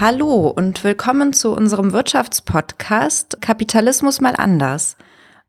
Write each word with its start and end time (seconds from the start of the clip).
Hallo 0.00 0.46
und 0.46 0.84
willkommen 0.84 1.32
zu 1.32 1.50
unserem 1.50 1.92
Wirtschaftspodcast 1.92 3.40
Kapitalismus 3.40 4.20
mal 4.20 4.36
anders. 4.36 4.96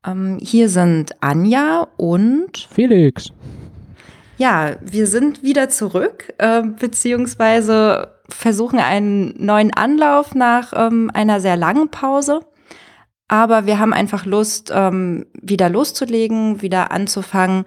Ähm, 0.03 0.39
hier 0.41 0.69
sind 0.69 1.11
Anja 1.21 1.87
und 1.97 2.67
Felix. 2.71 3.29
Ja, 4.39 4.75
wir 4.81 5.05
sind 5.05 5.43
wieder 5.43 5.69
zurück, 5.69 6.33
äh, 6.39 6.63
beziehungsweise 6.63 8.15
versuchen 8.27 8.79
einen 8.79 9.35
neuen 9.37 9.71
Anlauf 9.71 10.33
nach 10.33 10.73
ähm, 10.75 11.11
einer 11.13 11.41
sehr 11.41 11.55
langen 11.55 11.89
Pause. 11.89 12.39
Aber 13.27 13.67
wir 13.67 13.77
haben 13.77 13.93
einfach 13.93 14.25
Lust, 14.25 14.71
ähm, 14.73 15.27
wieder 15.39 15.69
loszulegen, 15.69 16.63
wieder 16.63 16.91
anzufangen, 16.91 17.65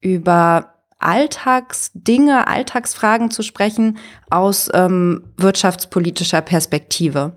über 0.00 0.73
Alltagsdinge, 1.04 2.46
Alltagsfragen 2.48 3.30
zu 3.30 3.42
sprechen 3.42 3.98
aus 4.30 4.70
ähm, 4.72 5.24
wirtschaftspolitischer 5.36 6.40
Perspektive. 6.40 7.36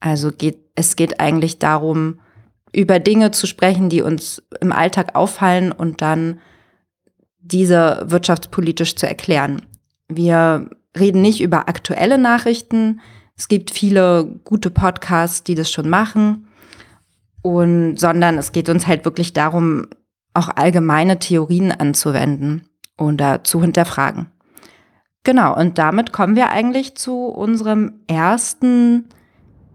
Also 0.00 0.32
geht, 0.32 0.58
es 0.74 0.96
geht 0.96 1.20
eigentlich 1.20 1.58
darum, 1.58 2.20
über 2.72 2.98
Dinge 2.98 3.30
zu 3.30 3.46
sprechen, 3.46 3.90
die 3.90 4.02
uns 4.02 4.42
im 4.60 4.72
Alltag 4.72 5.14
auffallen 5.14 5.72
und 5.72 6.00
dann 6.00 6.40
diese 7.38 8.04
wirtschaftspolitisch 8.06 8.96
zu 8.96 9.06
erklären. 9.06 9.62
Wir 10.08 10.70
reden 10.98 11.20
nicht 11.20 11.42
über 11.42 11.68
aktuelle 11.68 12.16
Nachrichten. 12.16 13.00
Es 13.36 13.48
gibt 13.48 13.70
viele 13.70 14.40
gute 14.44 14.70
Podcasts, 14.70 15.44
die 15.44 15.54
das 15.54 15.70
schon 15.70 15.88
machen. 15.88 16.48
Und, 17.42 17.96
sondern 17.96 18.38
es 18.38 18.52
geht 18.52 18.68
uns 18.68 18.86
halt 18.86 19.04
wirklich 19.04 19.32
darum, 19.32 19.88
auch 20.32 20.48
allgemeine 20.54 21.18
Theorien 21.18 21.72
anzuwenden 21.72 22.68
oder 22.98 23.44
zu 23.44 23.60
hinterfragen. 23.60 24.26
Genau, 25.24 25.56
und 25.56 25.78
damit 25.78 26.12
kommen 26.12 26.34
wir 26.34 26.50
eigentlich 26.50 26.96
zu 26.96 27.26
unserem 27.26 28.00
ersten 28.08 29.06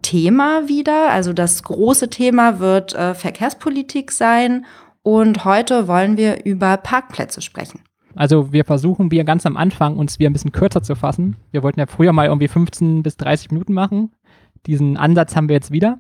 Thema 0.02 0.68
wieder. 0.68 1.12
Also 1.12 1.34
das 1.34 1.64
große 1.64 2.10
Thema 2.10 2.60
wird 2.60 2.94
äh, 2.94 3.14
Verkehrspolitik 3.14 4.12
sein 4.12 4.66
und 5.04 5.46
heute 5.46 5.88
wollen 5.88 6.18
wir 6.18 6.46
über 6.46 6.78
Parkplätze 6.78 7.42
sprechen. 7.42 7.82
Also 8.16 8.52
wir 8.52 8.66
versuchen 8.66 9.12
wir 9.12 9.24
ganz 9.24 9.46
am 9.46 9.56
Anfang 9.56 9.96
uns 9.98 10.20
wieder 10.20 10.30
ein 10.30 10.34
bisschen 10.34 10.52
kürzer 10.52 10.82
zu 10.82 10.96
fassen. 10.96 11.38
Wir 11.52 11.64
wollten 11.64 11.80
ja 11.80 11.86
früher 11.86 12.14
mal 12.14 12.26
irgendwie 12.26 12.48
15 12.48 13.04
bis 13.04 13.16
30 13.18 13.52
Minuten 13.52 13.74
machen. 13.74 14.12
Diesen 14.66 14.98
Ansatz 14.98 15.36
haben 15.36 15.48
wir 15.50 15.56
jetzt 15.56 15.72
wieder. 15.72 16.00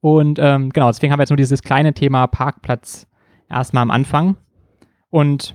Und 0.00 0.38
ähm, 0.40 0.70
genau, 0.70 0.88
deswegen 0.88 1.12
haben 1.12 1.18
wir 1.18 1.22
jetzt 1.22 1.30
nur 1.30 1.36
dieses 1.36 1.62
kleine 1.62 1.94
Thema 1.94 2.26
Parkplatz 2.26 3.06
erstmal 3.48 3.82
am 3.82 3.90
Anfang. 3.90 4.36
Und 5.10 5.54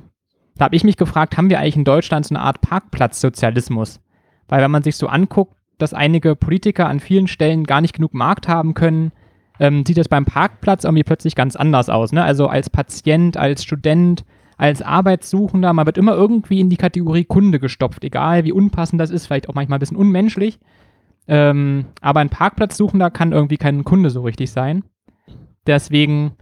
da 0.58 0.66
habe 0.66 0.75
ich 0.75 0.83
mich 0.83 0.97
gefragt, 0.97 1.38
haben 1.38 1.50
wir 1.50 1.59
eigentlich 1.59 1.75
in 1.75 1.83
Deutschland 1.83 2.25
so 2.25 2.36
eine 2.36 2.44
Art 2.44 2.61
Parkplatzsozialismus? 2.61 4.00
Weil 4.47 4.61
wenn 4.61 4.72
man 4.72 4.83
sich 4.83 4.95
so 4.95 5.08
anguckt, 5.08 5.55
dass 5.77 5.94
einige 5.94 6.36
Politiker 6.36 6.88
an 6.88 6.99
vielen 6.99 7.27
Stellen 7.27 7.66
gar 7.66 7.81
nicht 7.81 7.94
genug 7.94 8.14
Markt 8.14 8.47
haben 8.47 8.73
können, 8.73 9.11
ähm, 9.59 9.86
sieht 9.86 9.97
das 9.97 10.09
beim 10.09 10.25
Parkplatz 10.25 10.83
irgendwie 10.83 11.03
plötzlich 11.03 11.36
ganz 11.36 11.55
anders 11.55 11.89
aus. 11.89 12.11
Ne? 12.11 12.23
Also 12.23 12.47
als 12.47 12.69
Patient, 12.69 13.38
als 13.38 13.64
Student, 13.64 14.23
als 14.58 14.81
Arbeitssuchender, 14.81 15.73
man 15.73 15.86
wird 15.86 15.97
immer 15.97 16.14
irgendwie 16.14 16.59
in 16.59 16.69
die 16.69 16.77
Kategorie 16.77 17.25
Kunde 17.25 17.59
gestopft, 17.59 18.03
egal 18.03 18.44
wie 18.44 18.52
unpassend 18.52 18.99
das 18.99 19.11
ist, 19.11 19.27
vielleicht 19.27 19.49
auch 19.49 19.55
manchmal 19.55 19.77
ein 19.77 19.80
bisschen 19.80 19.97
unmenschlich. 19.97 20.59
Ähm, 21.27 21.86
aber 22.02 22.21
ein 22.21 22.30
Parkplatzsuchender 22.30 23.11
kann 23.11 23.33
irgendwie 23.33 23.58
kein 23.58 23.83
Kunde 23.83 24.09
so 24.09 24.21
richtig 24.21 24.52
sein. 24.52 24.83
Deswegen 25.67 26.33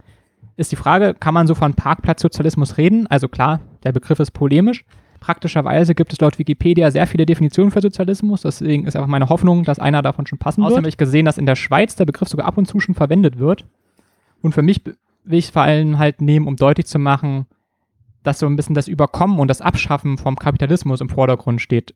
ist 0.56 0.72
die 0.72 0.76
Frage, 0.76 1.14
kann 1.14 1.34
man 1.34 1.46
so 1.46 1.54
von 1.54 1.74
Parkplatzsozialismus 1.74 2.78
reden? 2.78 3.06
Also 3.08 3.28
klar, 3.28 3.60
der 3.84 3.92
Begriff 3.92 4.18
ist 4.20 4.30
polemisch. 4.30 4.84
Praktischerweise 5.20 5.94
gibt 5.94 6.12
es 6.12 6.20
laut 6.20 6.38
Wikipedia 6.38 6.90
sehr 6.90 7.06
viele 7.06 7.26
Definitionen 7.26 7.70
für 7.70 7.80
Sozialismus. 7.80 8.42
Deswegen 8.42 8.86
ist 8.86 8.96
einfach 8.96 9.08
meine 9.08 9.28
Hoffnung, 9.28 9.64
dass 9.64 9.78
einer 9.78 10.02
davon 10.02 10.26
schon 10.26 10.38
passen 10.38 10.60
wird. 10.60 10.68
Außerdem 10.68 10.84
habe 10.84 10.88
ich 10.88 10.96
gesehen, 10.96 11.24
dass 11.24 11.38
in 11.38 11.46
der 11.46 11.56
Schweiz 11.56 11.96
der 11.96 12.04
Begriff 12.04 12.28
sogar 12.28 12.46
ab 12.46 12.58
und 12.58 12.66
zu 12.66 12.80
schon 12.80 12.94
verwendet 12.94 13.38
wird. 13.38 13.64
Und 14.42 14.52
für 14.52 14.62
mich 14.62 14.82
will 15.24 15.38
ich 15.38 15.46
es 15.46 15.50
vor 15.50 15.62
allem 15.62 15.98
halt 15.98 16.20
nehmen, 16.20 16.46
um 16.46 16.56
deutlich 16.56 16.86
zu 16.86 16.98
machen, 16.98 17.46
dass 18.22 18.38
so 18.38 18.46
ein 18.46 18.56
bisschen 18.56 18.74
das 18.74 18.88
Überkommen 18.88 19.38
und 19.38 19.48
das 19.48 19.60
Abschaffen 19.60 20.18
vom 20.18 20.36
Kapitalismus 20.36 21.00
im 21.00 21.08
Vordergrund 21.08 21.60
steht. 21.60 21.94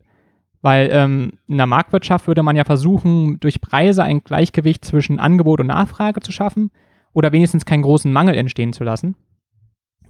Weil 0.61 0.89
ähm, 0.91 1.33
in 1.47 1.57
der 1.57 1.67
Marktwirtschaft 1.67 2.27
würde 2.27 2.43
man 2.43 2.55
ja 2.55 2.63
versuchen, 2.63 3.39
durch 3.39 3.61
Preise 3.61 4.03
ein 4.03 4.23
Gleichgewicht 4.23 4.85
zwischen 4.85 5.19
Angebot 5.19 5.59
und 5.59 5.67
Nachfrage 5.67 6.21
zu 6.21 6.31
schaffen 6.31 6.71
oder 7.13 7.31
wenigstens 7.31 7.65
keinen 7.65 7.83
großen 7.83 8.11
Mangel 8.11 8.35
entstehen 8.35 8.73
zu 8.73 8.83
lassen. 8.83 9.15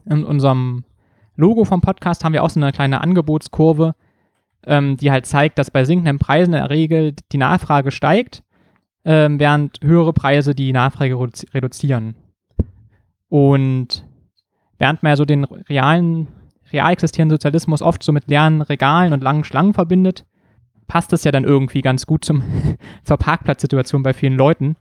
In 0.06 0.24
unserem 0.24 0.84
Logo 1.36 1.66
vom 1.66 1.82
Podcast 1.82 2.24
haben 2.24 2.34
wir 2.34 2.44
auch 2.44 2.50
so 2.50 2.60
eine 2.60 2.72
kleine 2.72 3.02
Angebotskurve, 3.02 3.96
ähm, 4.66 4.98
die 4.98 5.12
halt 5.12 5.26
zeigt, 5.26 5.58
dass 5.58 5.72
bei 5.72 5.86
sinkenden 5.86 6.20
Preisen 6.20 6.54
in 6.54 6.60
der 6.60 6.70
Regel 6.70 7.16
die 7.32 7.38
Nachfrage 7.38 7.92
steigt, 7.92 8.44
ähm, 9.06 9.40
während 9.40 9.80
höhere 9.82 10.14
Preise 10.14 10.54
die 10.54 10.74
Nachfrage 10.74 11.18
reduzieren. 11.54 12.16
Und 13.30 14.06
während 14.78 15.02
man 15.04 15.12
ja 15.12 15.16
so 15.16 15.26
den 15.26 15.46
realen, 15.46 16.28
real 16.72 16.92
existierenden 16.92 17.36
Sozialismus 17.36 17.82
oft 17.82 18.04
so 18.04 18.12
mit 18.12 18.28
leeren 18.28 18.62
Regalen 18.62 19.14
und 19.14 19.24
langen 19.24 19.44
Schlangen 19.44 19.74
verbindet, 19.74 20.26
passt 20.88 21.14
das 21.14 21.24
ja 21.24 21.32
dann 21.32 21.46
irgendwie 21.46 21.82
ganz 21.82 22.06
gut 22.06 22.26
zum, 22.26 22.44
zur 23.04 23.18
Parkplatzsituation 23.18 24.04
bei 24.04 24.14
vielen 24.14 24.36
Leuten. 24.36 24.76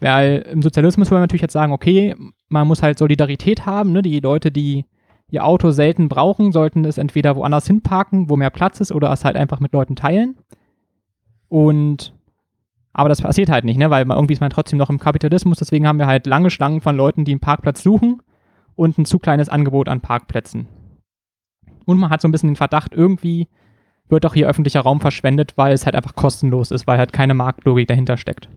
Weil 0.00 0.46
im 0.52 0.62
Sozialismus 0.62 1.10
wollen 1.10 1.20
wir 1.20 1.24
natürlich 1.24 1.42
jetzt 1.42 1.52
sagen, 1.52 1.72
okay, 1.72 2.14
man 2.48 2.68
muss 2.68 2.82
halt 2.82 2.98
Solidarität 2.98 3.66
haben. 3.66 3.92
Ne? 3.92 4.02
Die 4.02 4.20
Leute, 4.20 4.50
die 4.50 4.84
ihr 5.30 5.44
Auto 5.44 5.70
selten 5.70 6.08
brauchen, 6.08 6.52
sollten 6.52 6.84
es 6.84 6.98
entweder 6.98 7.36
woanders 7.36 7.66
hinparken, 7.66 8.30
wo 8.30 8.36
mehr 8.36 8.50
Platz 8.50 8.80
ist, 8.80 8.92
oder 8.92 9.10
es 9.12 9.24
halt 9.24 9.36
einfach 9.36 9.60
mit 9.60 9.72
Leuten 9.72 9.96
teilen. 9.96 10.36
Und 11.48 12.14
aber 12.92 13.10
das 13.10 13.20
passiert 13.20 13.50
halt 13.50 13.64
nicht, 13.64 13.76
ne? 13.76 13.90
weil 13.90 14.06
irgendwie 14.08 14.32
ist 14.32 14.40
man 14.40 14.48
trotzdem 14.48 14.78
noch 14.78 14.88
im 14.88 14.98
Kapitalismus. 14.98 15.58
Deswegen 15.58 15.86
haben 15.86 15.98
wir 15.98 16.06
halt 16.06 16.26
lange 16.26 16.48
Schlangen 16.48 16.80
von 16.80 16.96
Leuten, 16.96 17.26
die 17.26 17.32
einen 17.32 17.40
Parkplatz 17.40 17.82
suchen 17.82 18.22
und 18.74 18.96
ein 18.96 19.04
zu 19.04 19.18
kleines 19.18 19.50
Angebot 19.50 19.88
an 19.88 20.00
Parkplätzen. 20.00 20.66
Und 21.84 21.98
man 21.98 22.08
hat 22.08 22.22
so 22.22 22.28
ein 22.28 22.32
bisschen 22.32 22.50
den 22.50 22.56
Verdacht, 22.56 22.94
irgendwie 22.94 23.48
wird 24.08 24.24
doch 24.24 24.32
hier 24.32 24.48
öffentlicher 24.48 24.80
Raum 24.80 25.00
verschwendet, 25.00 25.52
weil 25.56 25.74
es 25.74 25.84
halt 25.84 25.94
einfach 25.94 26.14
kostenlos 26.14 26.70
ist, 26.70 26.86
weil 26.86 26.96
halt 26.96 27.12
keine 27.12 27.34
Marktlogik 27.34 27.86
dahinter 27.86 28.16
steckt 28.16 28.48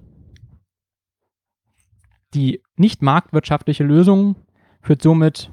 die 2.34 2.62
nicht 2.76 3.02
marktwirtschaftliche 3.02 3.84
Lösung 3.84 4.36
führt 4.82 5.02
somit 5.02 5.52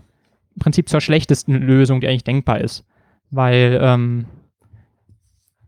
im 0.54 0.60
Prinzip 0.60 0.88
zur 0.88 1.00
schlechtesten 1.00 1.54
Lösung, 1.54 2.00
die 2.00 2.08
eigentlich 2.08 2.24
denkbar 2.24 2.60
ist. 2.60 2.84
Weil 3.30 3.78
ähm, 3.82 4.26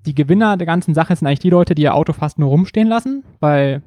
die 0.06 0.14
Gewinner 0.14 0.56
der 0.56 0.66
ganzen 0.66 0.94
Sache 0.94 1.14
sind 1.14 1.26
eigentlich 1.26 1.38
die 1.40 1.50
Leute, 1.50 1.74
die 1.74 1.82
ihr 1.82 1.94
Auto 1.94 2.12
fast 2.12 2.38
nur 2.38 2.48
rumstehen 2.48 2.88
lassen, 2.88 3.24
weil 3.40 3.82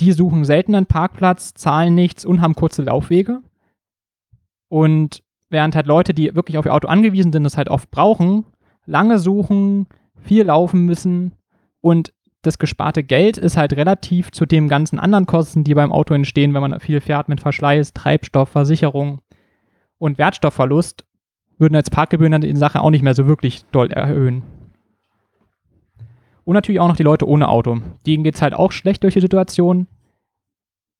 die 0.00 0.12
suchen 0.12 0.44
selten 0.44 0.74
einen 0.74 0.86
Parkplatz, 0.86 1.54
zahlen 1.54 1.94
nichts 1.94 2.24
und 2.24 2.40
haben 2.40 2.54
kurze 2.54 2.82
Laufwege. 2.82 3.40
Und 4.68 5.22
während 5.50 5.74
halt 5.74 5.86
Leute, 5.86 6.14
die 6.14 6.34
wirklich 6.34 6.58
auf 6.58 6.66
ihr 6.66 6.74
Auto 6.74 6.88
angewiesen 6.88 7.32
sind, 7.32 7.44
das 7.44 7.56
halt 7.56 7.68
oft 7.68 7.90
brauchen, 7.90 8.44
lange 8.86 9.18
suchen, 9.18 9.86
viel 10.16 10.44
laufen 10.44 10.84
müssen 10.84 11.32
und 11.80 12.12
das 12.42 12.58
gesparte 12.58 13.02
Geld 13.02 13.36
ist 13.36 13.56
halt 13.56 13.74
relativ 13.74 14.30
zu 14.32 14.46
den 14.46 14.68
ganzen 14.68 14.98
anderen 14.98 15.26
Kosten, 15.26 15.64
die 15.64 15.74
beim 15.74 15.92
Auto 15.92 16.14
entstehen, 16.14 16.54
wenn 16.54 16.62
man 16.62 16.80
viel 16.80 17.00
fährt 17.00 17.28
mit 17.28 17.40
Verschleiß, 17.40 17.92
Treibstoff, 17.92 18.48
Versicherung 18.48 19.20
und 19.98 20.18
Wertstoffverlust, 20.18 21.04
würden 21.58 21.76
als 21.76 21.90
Parkgebühren 21.90 22.40
die 22.40 22.56
Sache 22.56 22.80
auch 22.80 22.90
nicht 22.90 23.02
mehr 23.02 23.14
so 23.14 23.26
wirklich 23.26 23.66
doll 23.66 23.90
erhöhen. 23.90 24.42
Und 26.44 26.54
natürlich 26.54 26.80
auch 26.80 26.88
noch 26.88 26.96
die 26.96 27.02
Leute 27.02 27.28
ohne 27.28 27.48
Auto. 27.48 27.80
Denen 28.06 28.24
geht 28.24 28.34
es 28.34 28.42
halt 28.42 28.54
auch 28.54 28.72
schlecht 28.72 29.02
durch 29.02 29.14
die 29.14 29.20
Situation, 29.20 29.86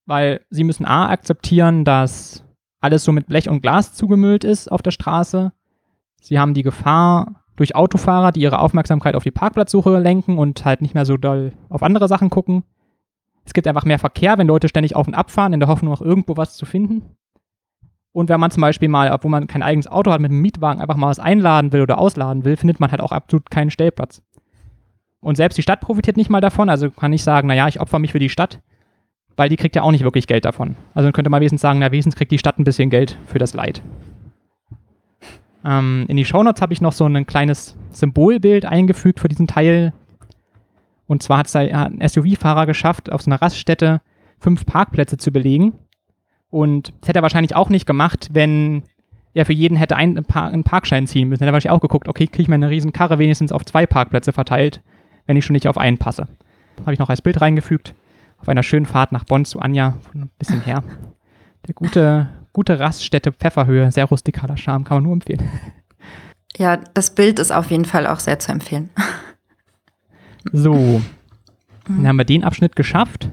weil 0.05 0.41
sie 0.51 0.63
müssen 0.63 0.85
A 0.85 1.09
akzeptieren, 1.09 1.83
dass 1.83 2.45
alles 2.79 3.03
so 3.03 3.11
mit 3.11 3.27
Blech 3.27 3.49
und 3.49 3.61
Glas 3.61 3.93
zugemüllt 3.93 4.43
ist 4.43 4.71
auf 4.71 4.83
der 4.83 4.91
Straße. 4.91 5.51
Sie 6.21 6.39
haben 6.39 6.53
die 6.53 6.63
Gefahr, 6.63 7.40
durch 7.55 7.75
Autofahrer, 7.75 8.31
die 8.31 8.41
ihre 8.41 8.59
Aufmerksamkeit 8.59 9.15
auf 9.15 9.23
die 9.23 9.31
Parkplatzsuche 9.31 9.99
lenken 9.99 10.37
und 10.37 10.63
halt 10.65 10.81
nicht 10.81 10.95
mehr 10.95 11.05
so 11.05 11.17
doll 11.17 11.53
auf 11.69 11.83
andere 11.83 12.07
Sachen 12.07 12.29
gucken. 12.29 12.63
Es 13.45 13.53
gibt 13.53 13.67
einfach 13.67 13.85
mehr 13.85 13.99
Verkehr, 13.99 14.37
wenn 14.37 14.47
Leute 14.47 14.69
ständig 14.69 14.95
auf 14.95 15.07
und 15.07 15.15
ab 15.15 15.31
fahren, 15.31 15.53
in 15.53 15.59
der 15.59 15.69
Hoffnung, 15.69 15.91
noch 15.91 16.01
irgendwo 16.01 16.37
was 16.37 16.55
zu 16.55 16.65
finden. 16.65 17.15
Und 18.13 18.29
wenn 18.29 18.39
man 18.39 18.51
zum 18.51 18.61
Beispiel 18.61 18.89
mal, 18.89 19.11
obwohl 19.11 19.31
man 19.31 19.47
kein 19.47 19.63
eigenes 19.63 19.87
Auto 19.87 20.11
hat, 20.11 20.21
mit 20.21 20.31
einem 20.31 20.41
Mietwagen 20.41 20.81
einfach 20.81 20.97
mal 20.97 21.07
was 21.07 21.19
einladen 21.19 21.71
will 21.71 21.81
oder 21.81 21.97
ausladen 21.97 22.43
will, 22.43 22.57
findet 22.57 22.79
man 22.79 22.91
halt 22.91 23.01
auch 23.01 23.11
absolut 23.11 23.49
keinen 23.49 23.71
Stellplatz. 23.71 24.21
Und 25.21 25.35
selbst 25.35 25.57
die 25.57 25.61
Stadt 25.61 25.81
profitiert 25.81 26.17
nicht 26.17 26.29
mal 26.29 26.41
davon, 26.41 26.69
also 26.69 26.89
kann 26.91 27.13
ich 27.13 27.23
sagen, 27.23 27.47
naja, 27.47 27.67
ich 27.67 27.79
opfer 27.79 27.99
mich 27.99 28.11
für 28.11 28.19
die 28.19 28.29
Stadt, 28.29 28.59
weil 29.37 29.49
die 29.49 29.55
kriegt 29.55 29.75
ja 29.75 29.83
auch 29.83 29.91
nicht 29.91 30.03
wirklich 30.03 30.27
Geld 30.27 30.45
davon. 30.45 30.75
Also 30.93 31.11
könnte 31.11 31.29
man 31.29 31.39
wenigstens 31.39 31.61
sagen, 31.61 31.79
na, 31.79 31.91
wenigstens 31.91 32.15
kriegt 32.15 32.31
die 32.31 32.39
Stadt 32.39 32.59
ein 32.59 32.63
bisschen 32.63 32.89
Geld 32.89 33.17
für 33.27 33.39
das 33.39 33.53
Leid. 33.53 33.81
Ähm, 35.63 36.05
in 36.07 36.17
die 36.17 36.25
Shownotes 36.25 36.61
habe 36.61 36.73
ich 36.73 36.81
noch 36.81 36.93
so 36.93 37.05
ein 37.05 37.25
kleines 37.25 37.75
Symbolbild 37.91 38.65
eingefügt 38.65 39.19
für 39.19 39.27
diesen 39.27 39.47
Teil. 39.47 39.93
Und 41.07 41.23
zwar 41.23 41.39
hat 41.39 41.47
es 41.47 41.55
ein 41.55 41.99
SUV-Fahrer 42.01 42.65
geschafft, 42.65 43.11
auf 43.11 43.21
so 43.21 43.29
einer 43.29 43.41
Raststätte 43.41 44.01
fünf 44.39 44.65
Parkplätze 44.65 45.17
zu 45.17 45.31
belegen. 45.31 45.73
Und 46.49 46.93
das 47.01 47.09
hätte 47.09 47.19
er 47.19 47.23
wahrscheinlich 47.23 47.55
auch 47.55 47.69
nicht 47.69 47.85
gemacht, 47.85 48.29
wenn 48.33 48.83
er 49.33 49.45
für 49.45 49.53
jeden 49.53 49.77
hätte 49.77 49.95
einen, 49.95 50.25
einen 50.29 50.63
Parkschein 50.63 51.07
ziehen 51.07 51.29
müssen. 51.29 51.39
Hätte 51.39 51.51
er 51.51 51.53
wahrscheinlich 51.53 51.77
auch 51.77 51.81
geguckt, 51.81 52.07
okay, 52.07 52.27
kriege 52.27 52.43
ich 52.43 52.47
meine 52.49 52.69
riesen 52.69 52.91
Karre 52.91 53.19
wenigstens 53.19 53.51
auf 53.51 53.65
zwei 53.65 53.85
Parkplätze 53.85 54.33
verteilt, 54.33 54.81
wenn 55.25 55.37
ich 55.37 55.45
schon 55.45 55.53
nicht 55.53 55.67
auf 55.67 55.77
einen 55.77 55.97
passe. 55.97 56.27
habe 56.81 56.93
ich 56.93 56.99
noch 56.99 57.09
als 57.09 57.21
Bild 57.21 57.39
reingefügt, 57.39 57.95
auf 58.39 58.49
einer 58.49 58.63
schönen 58.63 58.85
Fahrt 58.85 59.11
nach 59.11 59.23
Bonn 59.23 59.45
zu 59.45 59.59
Anja, 59.59 59.97
ein 60.13 60.29
bisschen 60.37 60.61
her. 60.61 60.83
Der 61.67 61.73
gute, 61.73 62.29
gute 62.53 62.79
Raststätte 62.79 63.31
Pfefferhöhe, 63.31 63.91
sehr 63.91 64.05
rustikaler 64.05 64.57
Charme, 64.57 64.83
kann 64.83 64.97
man 64.97 65.03
nur 65.03 65.13
empfehlen. 65.13 65.49
Ja, 66.57 66.77
das 66.77 67.15
Bild 67.15 67.39
ist 67.39 67.51
auf 67.51 67.71
jeden 67.71 67.85
Fall 67.85 68.05
auch 68.05 68.19
sehr 68.19 68.39
zu 68.39 68.51
empfehlen. 68.51 68.89
So, 70.51 71.01
dann 71.87 72.07
haben 72.07 72.17
wir 72.17 72.25
den 72.25 72.43
Abschnitt 72.43 72.75
geschafft. 72.75 73.29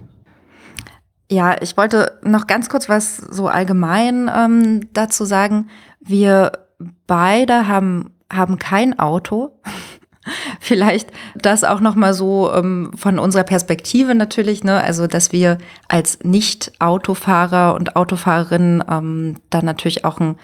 Ja, 1.31 1.61
ich 1.61 1.77
wollte 1.77 2.19
noch 2.23 2.47
ganz 2.47 2.69
kurz 2.69 2.89
was 2.89 3.17
so 3.17 3.49
allgemein 3.49 4.31
ähm, 4.35 4.93
dazu 4.93 5.25
sagen. 5.25 5.69
Wir 6.01 6.53
beide 7.07 7.69
haben, 7.69 8.15
haben 8.33 8.59
kein 8.59 8.99
Auto. 8.99 9.61
Vielleicht 10.61 11.11
das 11.35 11.65
auch 11.65 11.81
noch 11.81 11.95
mal 11.95 12.15
so 12.15 12.53
ähm, 12.53 12.91
von 12.97 13.19
unserer 13.19 13.45
Perspektive 13.45 14.15
natürlich, 14.15 14.65
ne? 14.65 14.83
Also 14.83 15.07
dass 15.07 15.33
wir 15.33 15.59
als 15.89 16.21
Nicht-Autofahrer 16.23 17.75
und 17.75 17.97
Autofahrerinnen 17.97 18.85
ähm, 18.89 19.37
dann 19.51 19.65
natürlich 19.65 20.05
auch 20.05 20.19
ein, 20.21 20.37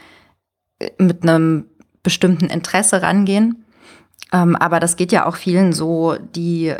mit 0.98 1.22
einem 1.22 1.66
bestimmten 2.02 2.46
Interesse 2.46 3.02
rangehen. 3.02 3.64
Ähm, 4.32 4.56
aber 4.56 4.80
das 4.80 4.96
geht 4.96 5.12
ja 5.12 5.26
auch 5.26 5.36
vielen 5.36 5.72
so, 5.72 6.16
die 6.34 6.74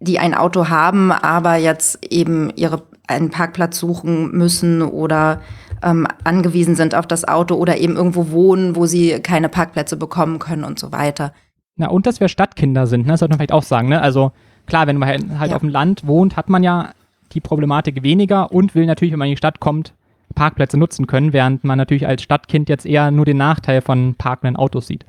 die 0.00 0.18
ein 0.18 0.34
Auto 0.34 0.68
haben, 0.68 1.10
aber 1.10 1.56
jetzt 1.56 2.04
eben 2.04 2.50
ihre 2.54 2.82
einen 3.08 3.30
Parkplatz 3.30 3.78
suchen 3.78 4.30
müssen 4.32 4.82
oder 4.82 5.40
ähm, 5.82 6.06
angewiesen 6.24 6.76
sind 6.76 6.94
auf 6.94 7.06
das 7.06 7.26
Auto 7.26 7.54
oder 7.54 7.78
eben 7.78 7.96
irgendwo 7.96 8.30
wohnen, 8.30 8.76
wo 8.76 8.86
sie 8.86 9.20
keine 9.20 9.48
Parkplätze 9.48 9.96
bekommen 9.96 10.38
können 10.38 10.64
und 10.64 10.78
so 10.78 10.92
weiter. 10.92 11.32
Na, 11.76 11.88
und 11.88 12.06
dass 12.06 12.20
wir 12.20 12.28
Stadtkinder 12.28 12.86
sind, 12.86 13.06
ne? 13.06 13.12
das 13.12 13.20
sollte 13.20 13.32
man 13.32 13.38
vielleicht 13.38 13.52
auch 13.52 13.62
sagen. 13.62 13.88
Ne? 13.88 14.00
Also 14.00 14.32
klar, 14.66 14.86
wenn 14.86 14.98
man 14.98 15.08
halt, 15.08 15.24
halt 15.38 15.50
Ja. 15.50 15.56
auf 15.56 15.62
dem 15.62 15.70
Land 15.70 16.06
wohnt, 16.06 16.36
hat 16.36 16.48
man 16.48 16.62
ja 16.62 16.90
die 17.32 17.40
Problematik 17.40 18.02
weniger 18.02 18.52
und 18.52 18.74
will 18.74 18.86
natürlich, 18.86 19.12
wenn 19.12 19.18
man 19.18 19.28
in 19.28 19.32
die 19.34 19.38
Stadt 19.38 19.60
kommt, 19.60 19.94
Parkplätze 20.34 20.76
nutzen 20.78 21.06
können, 21.06 21.32
während 21.32 21.64
man 21.64 21.78
natürlich 21.78 22.06
als 22.06 22.22
Stadtkind 22.22 22.68
jetzt 22.68 22.86
eher 22.86 23.10
nur 23.10 23.24
den 23.24 23.36
Nachteil 23.36 23.80
von 23.80 24.14
parkenden 24.16 24.56
Autos 24.56 24.86
sieht. 24.86 25.04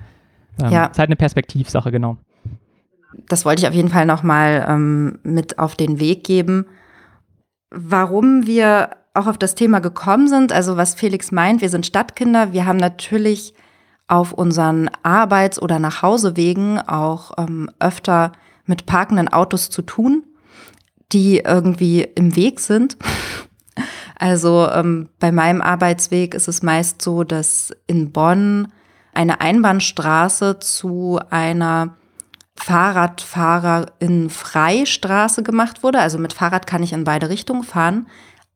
Ähm, 0.61 0.71
Ja. 0.71 0.85
Ist 0.85 0.99
halt 0.99 1.09
eine 1.09 1.15
Perspektivsache, 1.15 1.91
genau. 1.91 2.17
Das 3.27 3.43
wollte 3.45 3.61
ich 3.63 3.67
auf 3.67 3.73
jeden 3.73 3.89
Fall 3.89 4.05
noch 4.05 4.21
mal 4.23 4.65
ähm, 4.69 5.19
mit 5.23 5.57
auf 5.59 5.75
den 5.75 5.99
Weg 5.99 6.23
geben. 6.23 6.65
Warum 7.71 8.45
wir 8.45 8.92
auch 9.13 9.27
auf 9.27 9.38
das 9.38 9.56
Thema 9.56 9.80
gekommen 9.80 10.27
sind, 10.27 10.51
also 10.51 10.77
was 10.77 10.95
Felix 10.95 11.31
meint, 11.31 11.62
wir 11.62 11.69
sind 11.69 11.86
Stadtkinder, 11.86 12.54
wir 12.54 12.66
haben 12.66 12.77
natürlich 12.77 13.54
auf 14.07 14.33
unseren 14.33 14.89
Arbeits- 15.04 15.62
oder 15.62 15.77
Nachhausewegen 15.77 16.80
auch 16.80 17.31
ähm, 17.38 17.69
öfter 17.80 18.31
mit 18.66 18.86
parkenden 18.86 19.27
Autos 19.27 19.69
zu 19.69 19.83
tun, 19.83 20.24
die 21.12 21.39
irgendwie 21.39 22.01
im 22.16 22.36
Weg 22.36 22.60
sind. 22.60 22.98
Also 24.21 24.68
ähm, 24.69 25.07
bei 25.19 25.31
meinem 25.31 25.62
Arbeitsweg 25.62 26.33
ist 26.33 26.50
es 26.50 26.62
meist 26.62 27.01
so, 27.01 27.24
dass 27.24 27.71
in 27.88 28.12
Bonn 28.12 28.68
eine 29.13 29.39
Einbahnstraße 29.39 30.60
zu 30.60 31.21
einer 31.30 31.95
Fahrradfahrerin 32.59 34.29
Freistraße 34.29 35.44
gemacht 35.44 35.83
wurde. 35.83 36.00
Also 36.00 36.17
mit 36.17 36.33
Fahrrad 36.33 36.67
kann 36.67 36.83
ich 36.83 36.94
in 36.94 37.03
beide 37.03 37.29
Richtungen 37.29 37.63
fahren. 37.63 38.07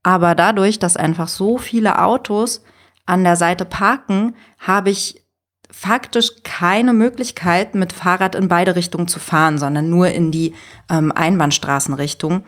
Aber 0.04 0.36
dadurch, 0.36 0.80
dass 0.80 0.98
einfach 0.98 1.28
so 1.30 1.58
viele 1.58 2.02
Autos 2.02 2.64
an 3.06 3.24
der 3.24 3.36
Seite 3.36 3.66
parken, 3.66 4.36
habe 4.60 4.90
ich 4.90 5.24
faktisch 5.72 6.44
keine 6.44 6.94
Möglichkeit, 6.94 7.74
mit 7.74 7.94
Fahrrad 7.94 8.36
in 8.36 8.48
beide 8.48 8.76
Richtungen 8.76 9.08
zu 9.08 9.20
fahren, 9.20 9.58
sondern 9.58 9.90
nur 9.90 10.10
in 10.10 10.32
die 10.32 10.54
ähm, 10.90 11.12
Einbahnstraßenrichtung. 11.12 12.44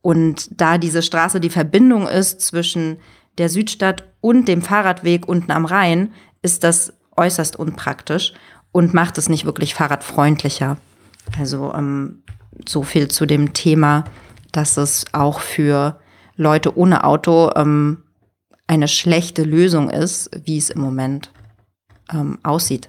Und 0.00 0.48
da 0.60 0.78
diese 0.78 1.02
Straße 1.02 1.40
die 1.40 1.50
Verbindung 1.50 2.08
ist 2.08 2.40
zwischen 2.40 2.98
der 3.36 3.48
Südstadt 3.48 4.04
und 4.20 4.46
dem 4.46 4.62
Fahrradweg 4.62 5.28
unten 5.28 5.52
am 5.52 5.66
Rhein, 5.66 6.12
ist 6.42 6.64
das 6.64 6.94
äußerst 7.16 7.56
unpraktisch 7.56 8.32
und 8.72 8.94
macht 8.94 9.18
es 9.18 9.28
nicht 9.28 9.44
wirklich 9.44 9.74
fahrradfreundlicher. 9.74 10.78
Also 11.38 11.72
ähm, 11.74 12.22
so 12.66 12.82
viel 12.82 13.08
zu 13.08 13.26
dem 13.26 13.52
Thema, 13.52 14.04
dass 14.52 14.76
es 14.76 15.04
auch 15.12 15.40
für 15.40 16.00
Leute 16.36 16.76
ohne 16.76 17.04
Auto 17.04 17.50
ähm, 17.54 18.04
eine 18.66 18.88
schlechte 18.88 19.42
Lösung 19.42 19.90
ist, 19.90 20.30
wie 20.44 20.58
es 20.58 20.70
im 20.70 20.80
Moment 20.80 21.30
ähm, 22.12 22.38
aussieht. 22.42 22.88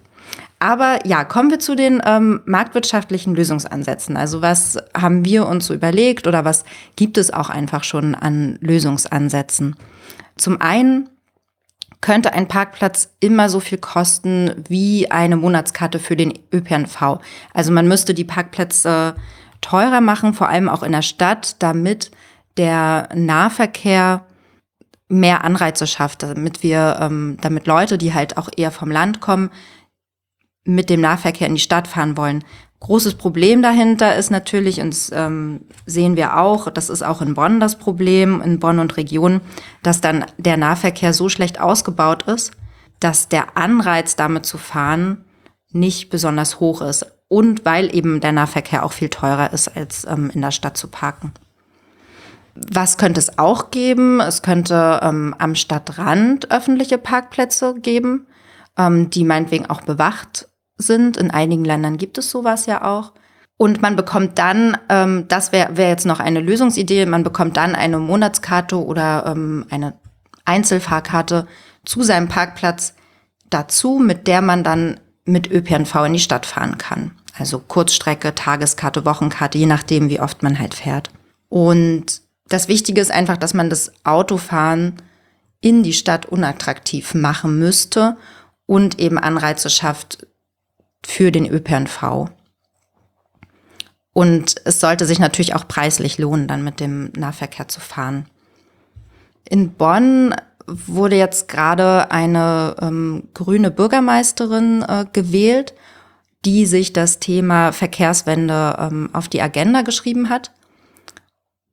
Aber 0.60 1.00
ja, 1.08 1.24
kommen 1.24 1.50
wir 1.50 1.58
zu 1.58 1.76
den 1.76 2.02
ähm, 2.06 2.42
marktwirtschaftlichen 2.46 3.36
Lösungsansätzen. 3.36 4.16
Also 4.16 4.44
was 4.44 4.78
haben 4.96 5.26
wir 5.26 5.48
uns 5.48 5.66
so 5.66 5.74
überlegt 5.74 6.28
oder 6.28 6.46
was 6.46 6.66
gibt 6.96 7.18
es 7.18 7.34
auch 7.34 7.50
einfach 7.50 7.84
schon 7.84 8.14
an 8.14 8.60
Lösungsansätzen? 8.62 9.76
Zum 10.38 10.62
einen 10.62 11.10
könnte 12.02 12.34
ein 12.34 12.48
Parkplatz 12.48 13.14
immer 13.20 13.48
so 13.48 13.60
viel 13.60 13.78
kosten 13.78 14.64
wie 14.68 15.10
eine 15.12 15.38
Monatskarte 15.38 16.00
für 16.00 16.16
den 16.16 16.34
ÖPNV. 16.52 17.20
Also 17.54 17.72
man 17.72 17.88
müsste 17.88 18.14
die 18.14 18.24
Parkplätze 18.24 19.16
teurer 19.62 20.02
machen, 20.02 20.34
vor 20.34 20.50
allem 20.50 20.68
auch 20.68 20.82
in 20.84 20.92
der 20.92 21.04
Stadt, 21.04 21.58
damit 21.60 22.12
der 22.58 23.08
Nahverkehr 23.14 24.26
mehr 25.08 25.44
Anreize 25.44 25.86
schafft, 25.86 26.24
damit 26.24 26.64
wir, 26.64 26.98
ähm, 27.00 27.38
damit 27.42 27.68
Leute, 27.68 27.98
die 27.98 28.14
halt 28.14 28.38
auch 28.38 28.50
eher 28.56 28.72
vom 28.72 28.90
Land 28.90 29.22
kommen, 29.22 29.52
mit 30.64 30.90
dem 30.90 31.02
Nahverkehr 31.02 31.48
in 31.48 31.56
die 31.56 31.62
Stadt 31.62 31.88
fahren 31.88 32.18
wollen. 32.18 32.44
Großes 32.82 33.14
Problem 33.14 33.62
dahinter 33.62 34.16
ist 34.16 34.32
natürlich, 34.32 34.82
und 34.82 34.98
ähm, 35.14 35.62
sehen 35.86 36.16
wir 36.16 36.40
auch, 36.40 36.68
das 36.72 36.90
ist 36.90 37.04
auch 37.04 37.22
in 37.22 37.36
Bonn 37.36 37.60
das 37.60 37.78
Problem, 37.78 38.42
in 38.42 38.60
Bonn 38.60 38.80
und 38.80 38.98
Region, 38.98 39.40
dass 39.84 40.02
dann 40.02 40.26
der 40.40 40.58
Nahverkehr 40.58 41.14
so 41.14 41.30
schlecht 41.30 41.62
ausgebaut 41.62 42.24
ist, 42.24 42.54
dass 43.00 43.30
der 43.30 43.56
Anreiz 43.56 44.16
damit 44.16 44.48
zu 44.48 44.58
fahren 44.58 45.26
nicht 45.70 46.10
besonders 46.10 46.60
hoch 46.60 46.82
ist. 46.82 47.06
Und 47.28 47.66
weil 47.66 47.96
eben 47.96 48.20
der 48.20 48.32
Nahverkehr 48.32 48.84
auch 48.84 48.94
viel 48.94 49.10
teurer 49.10 49.54
ist, 49.54 49.68
als 49.68 50.04
ähm, 50.06 50.32
in 50.34 50.42
der 50.42 50.52
Stadt 50.52 50.76
zu 50.76 50.88
parken. 50.88 51.34
Was 52.56 52.98
könnte 52.98 53.20
es 53.20 53.38
auch 53.38 53.70
geben? 53.70 54.20
Es 54.20 54.42
könnte 54.42 55.00
ähm, 55.04 55.36
am 55.38 55.54
Stadtrand 55.54 56.50
öffentliche 56.50 56.98
Parkplätze 56.98 57.76
geben, 57.76 58.26
ähm, 58.76 59.12
die 59.12 59.24
meinetwegen 59.24 59.68
auch 59.68 59.82
bewacht 59.82 60.48
sind. 60.82 61.18
In 61.18 61.32
einigen 61.32 61.66
Ländern 61.66 61.98
gibt 61.98 62.18
es 62.18 62.30
sowas 62.30 62.66
ja 62.66 62.84
auch. 62.84 63.14
Und 63.58 63.82
man 63.82 63.96
bekommt 63.96 64.40
dann, 64.40 64.76
ähm, 64.90 65.26
das 65.28 65.52
wäre 65.52 65.78
wär 65.78 65.90
jetzt 65.90 66.06
noch 66.06 66.20
eine 66.20 66.40
Lösungsidee, 66.40 67.06
man 67.06 67.24
bekommt 67.24 67.58
dann 67.58 67.76
eine 67.76 68.00
Monatskarte 68.00 68.84
oder 68.84 69.26
ähm, 69.28 69.68
eine 69.70 69.94
Einzelfahrkarte 70.46 71.48
zu 71.86 72.02
seinem 72.02 72.28
Parkplatz 72.28 72.96
dazu, 73.52 74.00
mit 74.00 74.26
der 74.26 74.42
man 74.42 74.64
dann 74.64 75.00
mit 75.26 75.52
ÖPNV 75.52 75.96
in 76.08 76.14
die 76.14 76.20
Stadt 76.20 76.48
fahren 76.48 76.80
kann. 76.80 77.12
Also 77.38 77.60
Kurzstrecke, 77.60 78.34
Tageskarte, 78.34 79.06
Wochenkarte, 79.06 79.58
je 79.58 79.68
nachdem, 79.68 80.10
wie 80.10 80.20
oft 80.20 80.42
man 80.42 80.60
halt 80.60 80.74
fährt. 80.74 81.12
Und 81.48 82.22
das 82.48 82.68
Wichtige 82.68 83.00
ist 83.00 83.12
einfach, 83.12 83.38
dass 83.38 83.54
man 83.54 83.70
das 83.70 83.92
Autofahren 84.04 84.96
in 85.62 85.84
die 85.84 85.94
Stadt 85.94 86.26
unattraktiv 86.26 87.14
machen 87.14 87.60
müsste 87.60 88.18
und 88.66 89.00
eben 89.00 89.18
Anreize 89.20 89.70
schafft 89.70 90.26
für 91.06 91.32
den 91.32 91.46
ÖPNV. 91.46 92.30
Und 94.14 94.56
es 94.66 94.80
sollte 94.80 95.06
sich 95.06 95.20
natürlich 95.20 95.56
auch 95.56 95.68
preislich 95.68 96.18
lohnen, 96.18 96.48
dann 96.48 96.64
mit 96.64 96.80
dem 96.80 97.12
Nahverkehr 97.16 97.68
zu 97.68 97.80
fahren. 97.80 98.26
In 99.50 99.72
Bonn 99.74 100.36
wurde 100.68 101.16
jetzt 101.16 101.48
gerade 101.48 102.12
eine 102.12 102.76
ähm, 102.82 103.30
grüne 103.34 103.72
Bürgermeisterin 103.72 104.84
äh, 104.88 105.06
gewählt, 105.12 105.74
die 106.46 106.66
sich 106.66 106.94
das 106.94 107.20
Thema 107.20 107.72
Verkehrswende 107.72 108.76
ähm, 108.80 109.10
auf 109.14 109.28
die 109.28 109.42
Agenda 109.42 109.82
geschrieben 109.82 110.30
hat. 110.30 110.52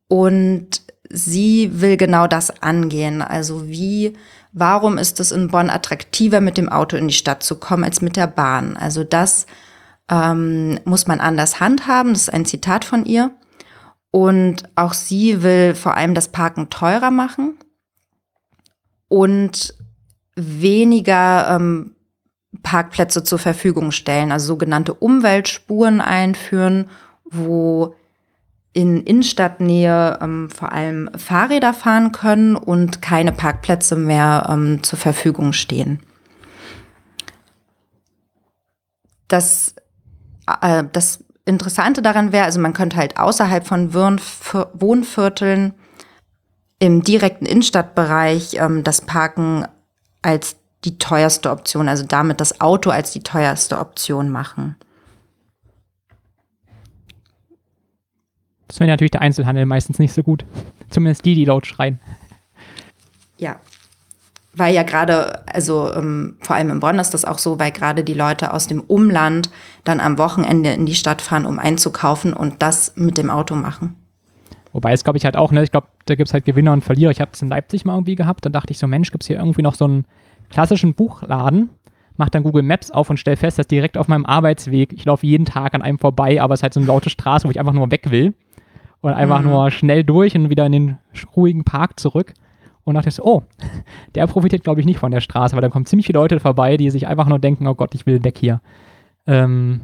Und 0.08 0.82
sie 1.10 1.80
will 1.80 1.96
genau 1.96 2.26
das 2.26 2.62
angehen. 2.62 3.22
Also 3.22 3.68
wie, 3.68 4.14
warum 4.52 4.98
ist 4.98 5.20
es 5.20 5.32
in 5.32 5.48
Bonn 5.48 5.70
attraktiver, 5.70 6.40
mit 6.40 6.56
dem 6.56 6.68
Auto 6.68 6.96
in 6.96 7.08
die 7.08 7.14
Stadt 7.14 7.42
zu 7.42 7.56
kommen, 7.56 7.84
als 7.84 8.00
mit 8.00 8.16
der 8.16 8.26
Bahn? 8.26 8.76
Also 8.76 9.04
das 9.04 9.46
ähm, 10.10 10.80
muss 10.84 11.06
man 11.06 11.20
anders 11.20 11.60
handhaben. 11.60 12.12
Das 12.12 12.22
ist 12.22 12.32
ein 12.32 12.44
Zitat 12.44 12.84
von 12.84 13.04
ihr. 13.04 13.30
Und 14.10 14.64
auch 14.74 14.94
sie 14.94 15.42
will 15.42 15.74
vor 15.74 15.94
allem 15.94 16.14
das 16.14 16.28
Parken 16.28 16.70
teurer 16.70 17.10
machen 17.10 17.58
und 19.08 19.74
weniger 20.34 21.56
ähm, 21.56 21.94
Parkplätze 22.62 23.24
zur 23.24 23.38
Verfügung 23.38 23.90
stellen, 23.90 24.32
also 24.32 24.46
sogenannte 24.46 24.94
Umweltspuren 24.94 26.00
einführen, 26.00 26.88
wo 27.24 27.94
in 28.72 29.02
Innenstadtnähe 29.02 30.18
ähm, 30.20 30.50
vor 30.50 30.72
allem 30.72 31.10
Fahrräder 31.16 31.74
fahren 31.74 32.12
können 32.12 32.56
und 32.56 33.02
keine 33.02 33.32
Parkplätze 33.32 33.96
mehr 33.96 34.46
ähm, 34.50 34.82
zur 34.82 34.98
Verfügung 34.98 35.52
stehen. 35.52 36.00
Das, 39.26 39.74
äh, 40.60 40.84
das 40.92 41.24
Interessante 41.44 42.02
daran 42.02 42.32
wäre, 42.32 42.44
also 42.44 42.60
man 42.60 42.74
könnte 42.74 42.96
halt 42.96 43.18
außerhalb 43.18 43.66
von 43.66 43.94
Wohnvierteln 43.94 45.74
im 46.78 47.02
direkten 47.02 47.46
Innenstadtbereich 47.46 48.54
ähm, 48.60 48.84
das 48.84 49.00
Parken 49.00 49.66
als 50.22 50.56
die 50.84 50.98
teuerste 50.98 51.50
Option, 51.50 51.88
also 51.88 52.04
damit 52.06 52.40
das 52.40 52.60
Auto 52.60 52.90
als 52.90 53.12
die 53.12 53.22
teuerste 53.22 53.78
Option 53.78 54.28
machen. 54.28 54.76
Das 58.68 58.80
wäre 58.80 58.90
natürlich 58.90 59.10
der 59.10 59.22
Einzelhandel 59.22 59.66
meistens 59.66 59.98
nicht 59.98 60.12
so 60.12 60.22
gut. 60.22 60.44
Zumindest 60.90 61.24
die, 61.24 61.34
die 61.34 61.44
laut 61.44 61.66
schreien. 61.66 62.00
Ja. 63.38 63.56
Weil 64.54 64.74
ja 64.74 64.82
gerade, 64.82 65.46
also 65.46 65.92
ähm, 65.94 66.36
vor 66.40 66.56
allem 66.56 66.70
in 66.70 66.80
Bonn 66.80 66.98
ist 66.98 67.14
das 67.14 67.24
auch 67.24 67.38
so, 67.38 67.58
weil 67.58 67.70
gerade 67.70 68.02
die 68.02 68.14
Leute 68.14 68.52
aus 68.52 68.66
dem 68.66 68.80
Umland 68.80 69.50
dann 69.84 70.00
am 70.00 70.18
Wochenende 70.18 70.72
in 70.72 70.84
die 70.84 70.94
Stadt 70.94 71.22
fahren, 71.22 71.46
um 71.46 71.58
einzukaufen 71.58 72.32
und 72.32 72.60
das 72.62 72.94
mit 72.96 73.18
dem 73.18 73.30
Auto 73.30 73.54
machen. 73.54 73.94
Wobei 74.72 74.92
es, 74.92 75.04
glaube 75.04 75.16
ich, 75.16 75.24
halt 75.24 75.36
auch, 75.36 75.52
ne, 75.52 75.62
ich 75.62 75.70
glaube, 75.70 75.88
da 76.06 76.14
gibt 76.14 76.28
es 76.28 76.34
halt 76.34 76.44
Gewinner 76.44 76.72
und 76.72 76.84
Verlierer. 76.84 77.10
Ich 77.10 77.20
habe 77.20 77.30
es 77.32 77.40
in 77.40 77.48
Leipzig 77.48 77.84
mal 77.84 77.94
irgendwie 77.94 78.16
gehabt, 78.16 78.44
dann 78.44 78.52
dachte 78.52 78.72
ich 78.72 78.78
so, 78.78 78.86
Mensch, 78.86 79.10
gibt 79.10 79.22
es 79.22 79.28
hier 79.28 79.38
irgendwie 79.38 79.62
noch 79.62 79.74
so 79.74 79.84
einen 79.84 80.04
klassischen 80.50 80.94
Buchladen? 80.94 81.70
Mach 82.16 82.28
dann 82.28 82.42
Google 82.42 82.64
Maps 82.64 82.90
auf 82.90 83.10
und 83.10 83.18
stell 83.18 83.36
fest, 83.36 83.58
dass 83.58 83.68
direkt 83.68 83.96
auf 83.96 84.08
meinem 84.08 84.26
Arbeitsweg, 84.26 84.92
ich 84.92 85.04
laufe 85.04 85.24
jeden 85.24 85.44
Tag 85.44 85.74
an 85.74 85.82
einem 85.82 85.98
vorbei, 85.98 86.42
aber 86.42 86.54
es 86.54 86.60
ist 86.60 86.62
halt 86.64 86.74
so 86.74 86.80
eine 86.80 86.88
laute 86.88 87.10
Straße, 87.10 87.46
wo 87.46 87.50
ich 87.50 87.60
einfach 87.60 87.72
nur 87.72 87.90
weg 87.92 88.10
will. 88.10 88.34
Und 89.00 89.12
einfach 89.12 89.40
mhm. 89.40 89.50
nur 89.50 89.70
schnell 89.70 90.04
durch 90.04 90.34
und 90.34 90.50
wieder 90.50 90.66
in 90.66 90.72
den 90.72 90.98
ruhigen 91.36 91.64
Park 91.64 92.00
zurück. 92.00 92.34
Und 92.84 92.94
dachte 92.94 93.10
ich 93.10 93.14
so, 93.14 93.24
oh, 93.24 93.42
der 94.14 94.26
profitiert, 94.26 94.64
glaube 94.64 94.80
ich, 94.80 94.86
nicht 94.86 94.98
von 94.98 95.10
der 95.10 95.20
Straße, 95.20 95.54
weil 95.54 95.62
da 95.62 95.68
kommen 95.68 95.86
ziemlich 95.86 96.06
viele 96.06 96.18
Leute 96.18 96.40
vorbei, 96.40 96.76
die 96.76 96.90
sich 96.90 97.06
einfach 97.06 97.26
nur 97.26 97.38
denken, 97.38 97.66
oh 97.66 97.74
Gott, 97.74 97.94
ich 97.94 98.06
will 98.06 98.24
weg 98.24 98.38
hier. 98.38 98.60
Ähm, 99.26 99.82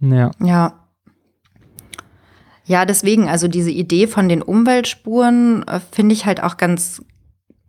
ja. 0.00 0.30
Ja, 0.40 0.82
ja, 2.64 2.84
deswegen, 2.84 3.28
also 3.28 3.48
diese 3.48 3.70
Idee 3.70 4.06
von 4.06 4.28
den 4.28 4.42
Umweltspuren 4.42 5.66
äh, 5.66 5.80
finde 5.80 6.14
ich 6.14 6.26
halt 6.26 6.42
auch 6.42 6.56
ganz, 6.56 7.04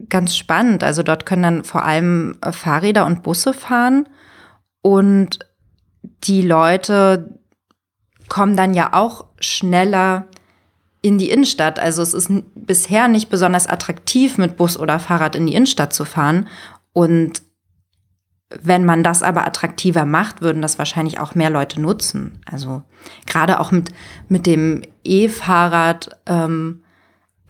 ganz 0.08 0.36
spannend. 0.36 0.84
Also 0.84 1.04
dort 1.04 1.26
können 1.26 1.44
dann 1.44 1.64
vor 1.64 1.84
allem 1.84 2.38
äh, 2.42 2.52
Fahrräder 2.52 3.06
und 3.06 3.24
Busse 3.24 3.54
fahren 3.54 4.08
und 4.82 5.40
die 6.24 6.42
Leute 6.42 7.40
kommen 8.30 8.56
dann 8.56 8.74
ja 8.74 8.94
auch 8.94 9.26
schneller 9.40 10.28
in 11.02 11.18
die 11.18 11.30
Innenstadt. 11.30 11.80
Also 11.80 12.02
es 12.02 12.14
ist 12.14 12.32
bisher 12.56 13.08
nicht 13.08 13.30
besonders 13.30 13.68
attraktiv, 13.68 14.38
mit 14.38 14.58
Bus 14.58 14.78
oder 14.78 15.00
Fahrrad 15.00 15.36
in 15.36 15.46
die 15.48 15.54
Innenstadt 15.54 15.94
zu 15.94 16.06
fahren. 16.06 16.48
Und 16.94 17.44
wenn 18.62 18.86
man 18.86 19.04
das 19.04 19.24
aber 19.24 19.46
attraktiver 19.46 20.06
macht, 20.06 20.42
würden 20.42 20.62
das 20.62 20.78
wahrscheinlich 20.78 21.20
auch 21.20 21.36
mehr 21.36 21.50
Leute 21.50 21.82
nutzen. 21.82 22.42
Also 22.50 22.84
gerade 23.26 23.60
auch 23.60 23.72
mit, 23.72 23.92
mit 24.30 24.46
dem 24.46 24.84
E-Fahrrad 25.04 26.18
ähm, 26.26 26.84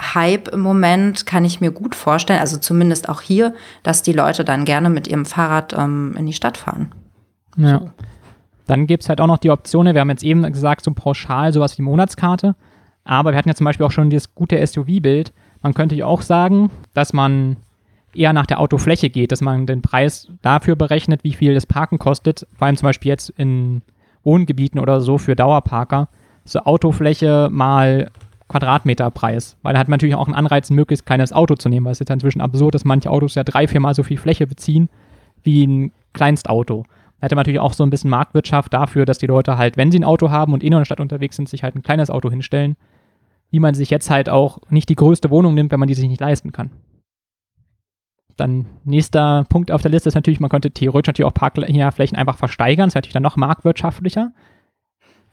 Hype 0.02 0.48
im 0.48 0.62
Moment 0.62 1.26
kann 1.26 1.46
ich 1.46 1.62
mir 1.62 1.72
gut 1.72 1.94
vorstellen, 1.94 2.40
also 2.40 2.58
zumindest 2.58 3.10
auch 3.10 3.22
hier, 3.22 3.54
dass 3.84 4.02
die 4.02 4.14
Leute 4.14 4.44
dann 4.44 4.66
gerne 4.66 4.90
mit 4.90 5.08
ihrem 5.08 5.26
Fahrrad 5.26 5.74
ähm, 5.74 6.16
in 6.18 6.26
die 6.26 6.34
Stadt 6.34 6.58
fahren. 6.58 6.94
Ja. 7.56 7.80
So. 7.80 7.92
Dann 8.68 8.88
gibt 8.88 9.04
es 9.04 9.10
halt 9.10 9.20
auch 9.20 9.28
noch 9.28 9.38
die 9.38 9.50
Optionen, 9.50 9.94
wir 9.94 10.02
haben 10.02 10.10
jetzt 10.10 10.24
eben 10.24 10.44
gesagt, 10.52 10.84
so 10.84 10.92
pauschal 10.92 11.52
sowas 11.52 11.78
wie 11.78 11.82
Monatskarte, 11.82 12.56
aber 13.04 13.32
wir 13.32 13.38
hatten 13.38 13.50
ja 13.50 13.56
zum 13.56 13.66
Beispiel 13.66 13.86
auch 13.86 13.92
schon 13.92 14.10
dieses 14.10 14.34
gute 14.34 14.66
SUV-Bild. 14.66 15.34
Man 15.62 15.74
könnte 15.74 15.96
ja 15.96 16.06
auch 16.06 16.22
sagen, 16.22 16.70
dass 16.94 17.14
man 17.14 17.58
eher 18.14 18.34
nach 18.34 18.46
der 18.46 18.60
Autofläche 18.60 19.10
geht, 19.10 19.32
dass 19.32 19.42
man 19.42 19.66
den 19.66 19.82
Preis 19.82 20.28
dafür 20.42 20.76
berechnet, 20.76 21.24
wie 21.24 21.34
viel 21.34 21.54
das 21.54 21.66
Parken 21.66 22.00
kostet, 22.00 22.48
vor 22.54 22.68
allem 22.68 22.78
zum 22.78 22.88
Beispiel 22.88 23.10
jetzt 23.10 23.30
in 23.32 23.82
Wohngebieten 24.24 24.80
oder 24.80 25.02
so 25.02 25.18
für 25.18 25.36
Dauerparker, 25.36 26.08
so 26.46 26.60
Autofläche 26.60 27.50
mal 27.52 28.12
Quadratmeterpreis, 28.48 29.58
weil 29.64 29.74
da 29.74 29.80
hat 29.80 29.88
man 29.88 29.96
natürlich 29.96 30.16
auch 30.16 30.28
einen 30.28 30.36
Anreiz, 30.36 30.70
ein 30.70 30.76
möglichst 30.76 31.06
kleines 31.06 31.34
Auto 31.34 31.56
zu 31.56 31.70
nehmen, 31.70 31.86
weil 31.86 31.92
es 31.92 31.98
ist 31.98 32.02
jetzt 32.02 32.12
inzwischen 32.12 32.42
absurd, 32.42 32.76
dass 32.76 32.86
manche 32.86 33.10
Autos 33.10 33.36
ja 33.36 33.44
drei, 33.44 33.68
viermal 33.68 33.96
so 33.96 34.04
viel 34.04 34.18
Fläche 34.18 34.46
beziehen 34.46 34.90
wie 35.42 35.66
ein 35.66 35.92
Kleinstauto. 36.14 36.86
Hätte 37.24 37.36
man 37.36 37.44
natürlich 37.44 37.62
auch 37.62 37.72
so 37.72 37.86
ein 37.86 37.90
bisschen 37.90 38.10
Marktwirtschaft 38.10 38.74
dafür, 38.74 39.06
dass 39.06 39.18
die 39.18 39.28
Leute 39.28 39.58
halt, 39.58 39.78
wenn 39.78 39.94
sie 39.94 40.00
ein 40.00 40.04
Auto 40.04 40.30
haben 40.30 40.52
und 40.52 40.62
in 40.62 40.72
der 40.72 40.84
Stadt 40.84 41.00
unterwegs 41.00 41.38
sind, 41.38 41.48
sich 41.48 41.64
halt 41.64 41.74
ein 41.74 41.82
kleines 41.82 42.10
Auto 42.10 42.30
hinstellen, 42.30 42.76
wie 43.50 43.62
man 43.62 43.76
sich 43.76 43.90
jetzt 43.90 44.10
halt 44.10 44.28
auch 44.28 44.60
nicht 44.70 44.90
die 44.90 44.96
größte 44.96 45.30
Wohnung 45.30 45.54
nimmt, 45.54 45.72
wenn 45.72 45.80
man 45.80 45.88
die 45.88 45.94
sich 45.94 46.10
nicht 46.10 46.20
leisten 46.20 46.52
kann. 46.52 46.72
Dann 48.36 48.66
nächster 48.84 49.46
Punkt 49.48 49.72
auf 49.72 49.82
der 49.82 49.92
Liste 49.92 50.10
ist 50.10 50.16
natürlich, 50.16 50.42
man 50.42 50.50
könnte 50.50 50.72
theoretisch 50.72 51.08
natürlich 51.08 51.26
auch 51.26 51.34
Parkflächen 51.34 52.18
einfach 52.18 52.38
versteigern. 52.38 52.88
Das 52.88 52.96
wäre 52.96 53.00
natürlich 53.00 53.14
dann 53.14 53.24
noch 53.24 53.38
marktwirtschaftlicher. 53.38 54.34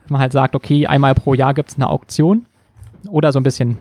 Wenn 0.05 0.13
man 0.13 0.21
halt 0.21 0.33
sagt, 0.33 0.55
okay, 0.55 0.87
einmal 0.87 1.17
pro 1.17 1.35
Jahr 1.35 1.55
gibt 1.55 1.71
es 1.71 1.75
eine 1.75 1.91
Auktion. 1.91 2.47
Oder 3.09 3.33
so 3.33 3.41
ein 3.41 3.43
bisschen 3.43 3.79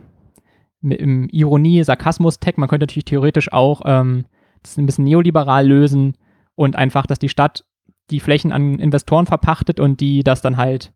im 0.81 1.29
Ironie, 1.29 1.83
Sarkasmus-Tag. 1.83 2.57
Man 2.57 2.69
könnte 2.69 2.87
natürlich 2.87 3.05
theoretisch 3.05 3.53
auch 3.53 3.81
ähm, 3.85 4.25
das 4.63 4.77
ein 4.77 4.87
bisschen 4.87 5.03
neoliberal 5.03 5.67
lösen 5.67 6.15
und 6.55 6.75
einfach, 6.75 7.05
dass 7.05 7.19
die 7.19 7.29
Stadt 7.29 7.65
die 8.09 8.19
Flächen 8.19 8.51
an 8.51 8.79
Investoren 8.79 9.25
verpachtet 9.25 9.79
und 9.79 9.99
die 9.99 10.23
das 10.23 10.41
dann 10.41 10.57
halt 10.57 10.91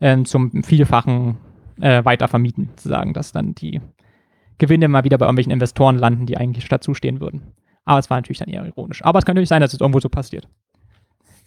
ähm, 0.00 0.24
zum 0.24 0.62
Vielfachen 0.62 1.38
äh, 1.80 2.04
weiter 2.04 2.28
vermieten, 2.28 2.70
sozusagen, 2.76 3.12
dass 3.12 3.32
dann 3.32 3.54
die 3.54 3.80
Gewinne 4.58 4.88
mal 4.88 5.04
wieder 5.04 5.18
bei 5.18 5.26
irgendwelchen 5.26 5.52
Investoren 5.52 5.96
landen, 5.96 6.26
die 6.26 6.36
eigentlich 6.36 6.64
Stadt 6.64 6.82
zustehen 6.82 7.20
würden. 7.20 7.52
Aber 7.84 7.98
es 7.98 8.10
war 8.10 8.18
natürlich 8.18 8.38
dann 8.38 8.48
eher 8.48 8.64
ironisch. 8.64 9.04
Aber 9.04 9.18
es 9.18 9.24
kann 9.24 9.34
natürlich 9.34 9.48
sein, 9.48 9.60
dass 9.60 9.72
es 9.72 9.80
irgendwo 9.80 10.00
so 10.00 10.08
passiert. 10.08 10.48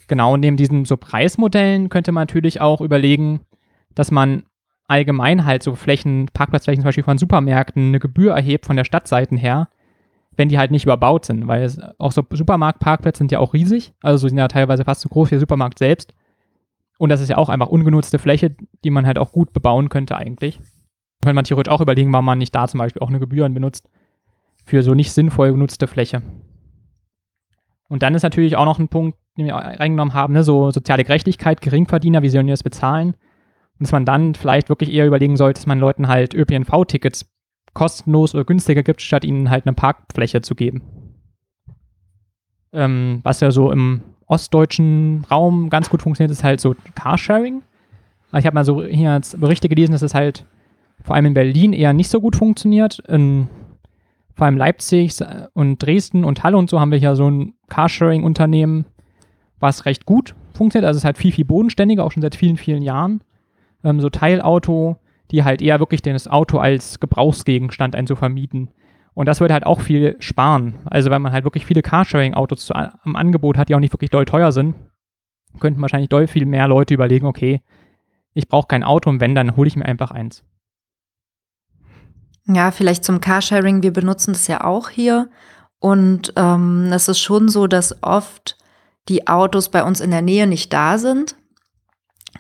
Genau, 0.07 0.37
neben 0.37 0.57
diesen 0.57 0.85
so 0.85 0.97
Preismodellen 0.97 1.89
könnte 1.89 2.11
man 2.11 2.23
natürlich 2.23 2.61
auch 2.61 2.81
überlegen, 2.81 3.41
dass 3.95 4.11
man 4.11 4.43
allgemein 4.87 5.45
halt 5.45 5.63
so 5.63 5.75
Flächen, 5.75 6.27
Parkplatzflächen 6.33 6.81
zum 6.81 6.87
Beispiel 6.87 7.03
von 7.03 7.17
Supermärkten 7.17 7.89
eine 7.89 7.99
Gebühr 7.99 8.33
erhebt 8.33 8.65
von 8.65 8.75
der 8.75 8.83
Stadtseiten 8.83 9.37
her, 9.37 9.69
wenn 10.38 10.50
die 10.50 10.57
halt 10.57 10.71
nicht 10.71 10.83
überbaut 10.83 11.25
sind, 11.25 11.47
weil 11.47 11.63
es, 11.63 11.79
auch 11.97 12.11
so 12.11 12.23
Supermarktparkplätze 12.29 13.19
sind 13.19 13.31
ja 13.31 13.39
auch 13.39 13.53
riesig, 13.53 13.93
also 14.01 14.27
sind 14.27 14.38
ja 14.38 14.47
teilweise 14.47 14.85
fast 14.85 15.01
so 15.01 15.09
groß 15.09 15.29
wie 15.29 15.35
der 15.35 15.39
Supermarkt 15.39 15.79
selbst. 15.79 16.13
Und 16.97 17.09
das 17.09 17.21
ist 17.21 17.29
ja 17.29 17.38
auch 17.38 17.50
einfach 17.50 17.67
ungenutzte 17.67 18.19
Fläche, 18.19 18.55
die 18.83 18.91
man 18.91 19.05
halt 19.05 19.17
auch 19.17 19.31
gut 19.31 19.53
bebauen 19.53 19.89
könnte 19.89 20.15
eigentlich. 20.15 20.59
Könnte 21.21 21.35
man 21.35 21.45
theoretisch 21.45 21.71
auch 21.71 21.81
überlegen, 21.81 22.11
warum 22.13 22.25
man 22.25 22.38
nicht 22.38 22.53
da 22.55 22.67
zum 22.67 22.77
Beispiel 22.77 23.01
auch 23.01 23.09
eine 23.09 23.19
Gebühren 23.19 23.53
benutzt 23.53 23.89
für 24.63 24.83
so 24.83 24.93
nicht 24.93 25.11
sinnvoll 25.11 25.51
genutzte 25.51 25.88
Fläche. 25.88 26.21
Und 27.89 28.03
dann 28.03 28.15
ist 28.15 28.23
natürlich 28.23 28.55
auch 28.55 28.65
noch 28.65 28.79
ein 28.79 28.88
Punkt, 28.88 29.17
den 29.38 29.47
wir 29.47 29.55
reingenommen 29.55 30.13
haben, 30.13 30.33
ne, 30.33 30.43
so 30.43 30.71
soziale 30.71 31.03
Gerechtigkeit, 31.03 31.61
Geringverdiener, 31.61 32.21
wie 32.21 32.29
sollen 32.29 32.47
die 32.47 32.53
das 32.53 32.63
bezahlen? 32.63 33.15
Und 33.79 33.88
dass 33.88 33.91
man 33.91 34.05
dann 34.05 34.35
vielleicht 34.35 34.69
wirklich 34.69 34.93
eher 34.93 35.07
überlegen 35.07 35.38
sollte, 35.38 35.59
dass 35.59 35.67
man 35.67 35.79
Leuten 35.79 36.07
halt 36.07 36.33
ÖPNV-Tickets 36.33 37.25
kostenlos 37.73 38.35
oder 38.35 38.43
günstiger 38.43 38.83
gibt, 38.83 39.01
statt 39.01 39.23
ihnen 39.23 39.49
halt 39.49 39.65
eine 39.65 39.73
Parkfläche 39.73 40.41
zu 40.41 40.55
geben. 40.55 40.81
Ähm, 42.73 43.19
was 43.23 43.39
ja 43.41 43.51
so 43.51 43.71
im 43.71 44.01
ostdeutschen 44.27 45.25
Raum 45.29 45.69
ganz 45.69 45.89
gut 45.89 46.01
funktioniert, 46.01 46.31
ist 46.31 46.43
halt 46.43 46.61
so 46.61 46.75
Carsharing. 46.95 47.63
Ich 48.37 48.45
habe 48.45 48.53
mal 48.53 48.63
so 48.63 48.83
hier 48.83 49.19
Berichte 49.37 49.67
gelesen, 49.67 49.91
dass 49.91 50.01
es 50.01 50.13
halt 50.13 50.45
vor 51.03 51.15
allem 51.15 51.25
in 51.25 51.33
Berlin 51.33 51.73
eher 51.73 51.91
nicht 51.91 52.09
so 52.09 52.21
gut 52.21 52.35
funktioniert. 52.35 52.99
In 53.07 53.49
vor 54.35 54.45
allem 54.45 54.57
Leipzig 54.57 55.15
und 55.53 55.79
Dresden 55.79 56.23
und 56.23 56.43
Halle 56.43 56.57
und 56.57 56.69
so 56.69 56.79
haben 56.79 56.91
wir 56.91 56.97
hier 56.97 57.15
so 57.15 57.29
ein 57.29 57.53
Carsharing-Unternehmen, 57.67 58.85
was 59.59 59.85
recht 59.85 60.05
gut 60.05 60.33
funktioniert. 60.53 60.87
Also 60.87 60.97
es 60.97 61.01
ist 61.01 61.05
halt 61.05 61.17
viel, 61.17 61.33
viel 61.33 61.45
bodenständiger, 61.45 62.03
auch 62.03 62.11
schon 62.11 62.21
seit 62.21 62.35
vielen, 62.35 62.57
vielen 62.57 62.81
Jahren. 62.81 63.21
Ähm, 63.83 63.99
so 63.99 64.09
Teilauto, 64.09 64.97
die 65.31 65.43
halt 65.43 65.61
eher 65.61 65.79
wirklich 65.79 66.01
das 66.01 66.27
Auto 66.27 66.59
als 66.59 67.00
Gebrauchsgegenstand 67.00 67.95
einzuvermieten. 67.95 68.69
Und 69.13 69.25
das 69.25 69.39
würde 69.39 69.53
halt 69.53 69.65
auch 69.65 69.81
viel 69.81 70.15
sparen. 70.19 70.79
Also 70.85 71.09
wenn 71.09 71.21
man 71.21 71.31
halt 71.31 71.43
wirklich 71.43 71.65
viele 71.65 71.81
Carsharing-Autos 71.81 72.71
am 72.71 73.15
Angebot 73.15 73.57
hat, 73.57 73.69
die 73.69 73.75
auch 73.75 73.79
nicht 73.79 73.93
wirklich 73.93 74.09
doll 74.09 74.25
teuer 74.25 74.51
sind, 74.51 74.75
könnten 75.59 75.81
wahrscheinlich 75.81 76.09
doll 76.09 76.27
viel 76.27 76.45
mehr 76.45 76.67
Leute 76.67 76.93
überlegen, 76.93 77.25
okay, 77.25 77.61
ich 78.33 78.47
brauche 78.47 78.67
kein 78.67 78.83
Auto 78.83 79.09
und 79.09 79.19
wenn, 79.19 79.35
dann 79.35 79.57
hole 79.57 79.67
ich 79.67 79.75
mir 79.75 79.85
einfach 79.85 80.11
eins. 80.11 80.43
Ja, 82.47 82.71
vielleicht 82.71 83.03
zum 83.03 83.21
Carsharing. 83.21 83.83
Wir 83.83 83.91
benutzen 83.91 84.33
das 84.33 84.47
ja 84.47 84.63
auch 84.63 84.89
hier. 84.89 85.29
Und 85.79 86.33
ähm, 86.35 86.89
es 86.93 87.07
ist 87.07 87.19
schon 87.19 87.50
so, 87.50 87.67
dass 87.67 88.01
oft 88.03 88.57
die 89.09 89.27
Autos 89.27 89.69
bei 89.69 89.83
uns 89.83 90.00
in 90.00 90.11
der 90.11 90.21
Nähe 90.21 90.47
nicht 90.47 90.71
da 90.71 90.97
sind. 90.97 91.35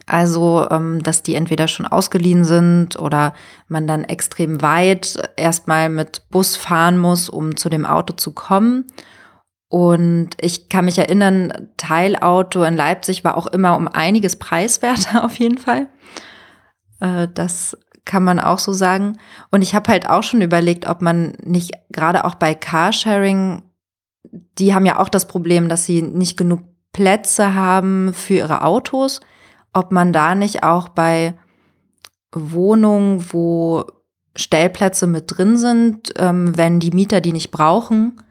Also, 0.05 0.67
ähm, 0.69 1.03
dass 1.03 1.23
die 1.23 1.35
entweder 1.35 1.67
schon 1.67 1.85
ausgeliehen 1.85 2.43
sind 2.43 2.97
oder 2.99 3.33
man 3.67 3.87
dann 3.87 4.03
extrem 4.03 4.61
weit 4.61 5.17
erstmal 5.37 5.89
mit 5.89 6.29
Bus 6.29 6.55
fahren 6.55 6.97
muss, 6.97 7.29
um 7.29 7.55
zu 7.55 7.69
dem 7.69 7.85
Auto 7.85 8.13
zu 8.13 8.33
kommen. 8.33 8.85
Und 9.69 10.31
ich 10.41 10.67
kann 10.67 10.85
mich 10.85 10.97
erinnern, 10.97 11.69
Teilauto 11.77 12.63
in 12.63 12.75
Leipzig 12.75 13.23
war 13.23 13.37
auch 13.37 13.47
immer 13.47 13.77
um 13.77 13.87
einiges 13.87 14.35
preiswerter 14.35 15.23
auf 15.25 15.37
jeden 15.37 15.57
Fall. 15.57 15.87
Äh, 16.99 17.27
das 17.33 17.77
kann 18.03 18.23
man 18.23 18.39
auch 18.39 18.59
so 18.59 18.73
sagen. 18.73 19.17
Und 19.51 19.61
ich 19.61 19.75
habe 19.75 19.91
halt 19.91 20.09
auch 20.09 20.23
schon 20.23 20.41
überlegt, 20.41 20.87
ob 20.87 21.01
man 21.01 21.33
nicht 21.43 21.71
gerade 21.89 22.25
auch 22.25 22.35
bei 22.35 22.55
Carsharing, 22.55 23.63
die 24.57 24.73
haben 24.73 24.85
ja 24.85 24.99
auch 24.99 25.09
das 25.09 25.27
Problem, 25.27 25.69
dass 25.69 25.85
sie 25.85 26.01
nicht 26.01 26.35
genug 26.35 26.61
Plätze 26.93 27.53
haben 27.53 28.13
für 28.13 28.35
ihre 28.35 28.63
Autos. 28.63 29.21
Ob 29.73 29.91
man 29.91 30.13
da 30.13 30.35
nicht 30.35 30.63
auch 30.63 30.89
bei 30.89 31.35
Wohnungen, 32.33 33.25
wo 33.31 33.85
Stellplätze 34.35 35.07
mit 35.07 35.25
drin 35.27 35.57
sind, 35.57 36.13
ähm, 36.17 36.57
wenn 36.57 36.79
die 36.79 36.91
Mieter 36.91 37.21
die 37.21 37.33
nicht 37.33 37.51
brauchen, 37.51 38.21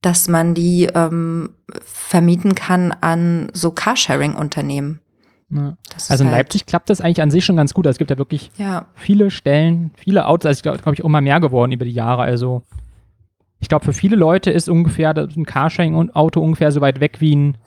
dass 0.00 0.28
man 0.28 0.54
die 0.54 0.88
ähm, 0.94 1.54
vermieten 1.84 2.54
kann 2.54 2.92
an 2.92 3.48
so 3.52 3.72
Carsharing-Unternehmen. 3.72 5.00
Ja. 5.50 5.76
Also 6.08 6.24
in 6.24 6.30
halt 6.30 6.38
Leipzig 6.38 6.66
klappt 6.66 6.90
das 6.90 7.00
eigentlich 7.00 7.22
an 7.22 7.30
sich 7.30 7.44
schon 7.44 7.56
ganz 7.56 7.74
gut. 7.74 7.86
Also 7.86 7.94
es 7.94 7.98
gibt 7.98 8.10
ja 8.10 8.18
wirklich 8.18 8.50
ja. 8.58 8.86
viele 8.94 9.30
Stellen, 9.30 9.92
viele 9.96 10.26
Autos. 10.26 10.46
Also 10.46 10.58
ist, 10.58 10.62
glaube 10.62 10.78
glaub 10.78 10.92
ich, 10.92 11.00
immer 11.00 11.20
mehr 11.20 11.40
geworden 11.40 11.72
über 11.72 11.84
die 11.84 11.92
Jahre. 11.92 12.22
Also 12.22 12.62
ich 13.58 13.68
glaube, 13.68 13.84
für 13.84 13.92
viele 13.92 14.14
Leute 14.14 14.50
ist 14.50 14.68
ungefähr 14.68 15.16
ein 15.16 15.46
Carsharing-Auto 15.46 16.40
ungefähr 16.40 16.70
so 16.70 16.80
weit 16.80 17.00
weg 17.00 17.20
wie 17.20 17.34
ein 17.34 17.58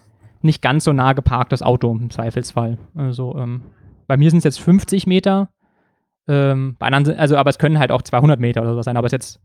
nicht 0.44 0.62
ganz 0.62 0.84
so 0.84 0.94
nah 0.94 1.14
geparktes 1.14 1.62
Auto 1.62 1.92
im 1.92 2.10
Zweifelsfall. 2.10 2.78
Also 2.96 3.36
ähm, 3.38 3.62
bei 4.08 4.18
mir 4.18 4.30
sind 4.30 4.40
es 4.40 4.44
jetzt 4.44 4.60
50 4.60 5.08
Meter. 5.08 5.50
Ähm, 6.28 6.76
bei 6.78 6.88
anderen, 6.88 7.18
also 7.18 7.38
aber 7.38 7.50
es 7.50 7.58
können 7.58 7.80
halt 7.80 7.92
auch 7.92 8.02
200 8.02 8.40
Meter 8.40 8.62
oder 8.62 8.74
so 8.74 8.82
sein. 8.82 8.98
Aber 8.98 9.06
es 9.06 9.12
jetzt, 9.12 9.40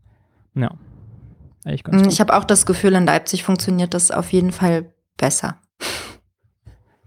ja, 0.55 0.71
ganz 1.63 2.03
mm, 2.03 2.09
Ich 2.09 2.19
habe 2.19 2.35
auch 2.35 2.43
das 2.43 2.65
Gefühl, 2.65 2.93
in 2.93 3.05
Leipzig 3.05 3.43
funktioniert 3.43 3.93
das 3.93 4.11
auf 4.11 4.31
jeden 4.31 4.51
Fall 4.51 4.91
besser. 5.17 5.57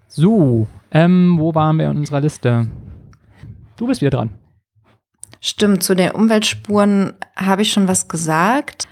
So, 0.08 0.66
ähm, 0.90 1.36
wo 1.38 1.54
waren 1.54 1.78
wir 1.78 1.90
in 1.90 1.98
unserer 1.98 2.20
Liste? 2.20 2.68
Du 3.76 3.86
bist 3.86 4.00
wieder 4.00 4.10
dran. 4.10 4.30
Stimmt, 5.40 5.82
zu 5.82 5.94
den 5.94 6.10
Umweltspuren 6.10 7.14
habe 7.36 7.62
ich 7.62 7.72
schon 7.72 7.88
was 7.88 8.08
gesagt. 8.08 8.88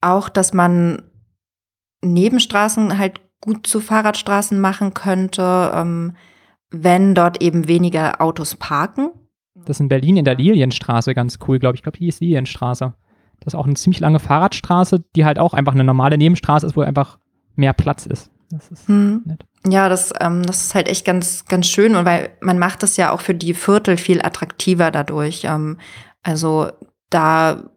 Auch, 0.00 0.28
dass 0.28 0.52
man 0.52 1.02
Nebenstraßen 2.02 2.98
halt 2.98 3.20
gut 3.44 3.66
zu 3.66 3.80
Fahrradstraßen 3.80 4.58
machen 4.58 4.94
könnte, 4.94 5.70
ähm, 5.74 6.16
wenn 6.70 7.14
dort 7.14 7.42
eben 7.42 7.68
weniger 7.68 8.22
Autos 8.22 8.56
parken. 8.56 9.10
Das 9.54 9.76
ist 9.76 9.80
in 9.80 9.88
Berlin 9.88 10.16
in 10.16 10.24
der 10.24 10.34
Lilienstraße 10.34 11.14
ganz 11.14 11.38
cool, 11.46 11.58
glaube 11.58 11.74
ich. 11.74 11.80
Ich 11.80 11.82
glaube, 11.82 11.98
die 11.98 12.08
ist 12.08 12.20
Lilienstraße. 12.20 12.94
Das 13.40 13.52
ist 13.52 13.58
auch 13.58 13.66
eine 13.66 13.74
ziemlich 13.74 14.00
lange 14.00 14.18
Fahrradstraße, 14.18 15.04
die 15.14 15.26
halt 15.26 15.38
auch 15.38 15.52
einfach 15.52 15.74
eine 15.74 15.84
normale 15.84 16.16
Nebenstraße 16.16 16.66
ist, 16.66 16.76
wo 16.76 16.80
einfach 16.80 17.18
mehr 17.54 17.74
Platz 17.74 18.06
ist. 18.06 18.30
Das 18.50 18.70
ist 18.70 18.88
hm. 18.88 19.22
nett. 19.26 19.44
Ja, 19.66 19.88
das, 19.88 20.12
ähm, 20.20 20.42
das 20.42 20.62
ist 20.62 20.74
halt 20.74 20.88
echt 20.88 21.04
ganz, 21.04 21.44
ganz 21.44 21.66
schön 21.66 21.96
und 21.96 22.04
weil 22.04 22.30
man 22.40 22.58
macht 22.58 22.82
das 22.82 22.96
ja 22.96 23.12
auch 23.12 23.20
für 23.20 23.34
die 23.34 23.54
Viertel 23.54 23.96
viel 23.96 24.22
attraktiver 24.22 24.90
dadurch. 24.90 25.44
Ähm, 25.44 25.78
also 26.22 26.68
da 27.10 27.70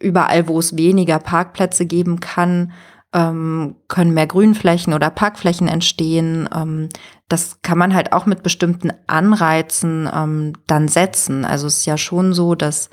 überall, 0.00 0.48
wo 0.48 0.58
es 0.58 0.76
weniger 0.76 1.18
Parkplätze 1.18 1.86
geben 1.86 2.20
kann, 2.20 2.72
ähm, 3.12 3.76
können 3.88 4.12
mehr 4.12 4.26
Grünflächen 4.26 4.92
oder 4.92 5.10
Parkflächen 5.10 5.68
entstehen. 5.68 6.48
Ähm, 6.54 6.88
das 7.28 7.62
kann 7.62 7.78
man 7.78 7.94
halt 7.94 8.12
auch 8.12 8.26
mit 8.26 8.42
bestimmten 8.42 8.90
Anreizen 9.06 10.08
ähm, 10.12 10.52
dann 10.66 10.88
setzen. 10.88 11.44
Also 11.44 11.66
es 11.66 11.78
ist 11.78 11.86
ja 11.86 11.96
schon 11.96 12.32
so, 12.32 12.54
dass, 12.54 12.90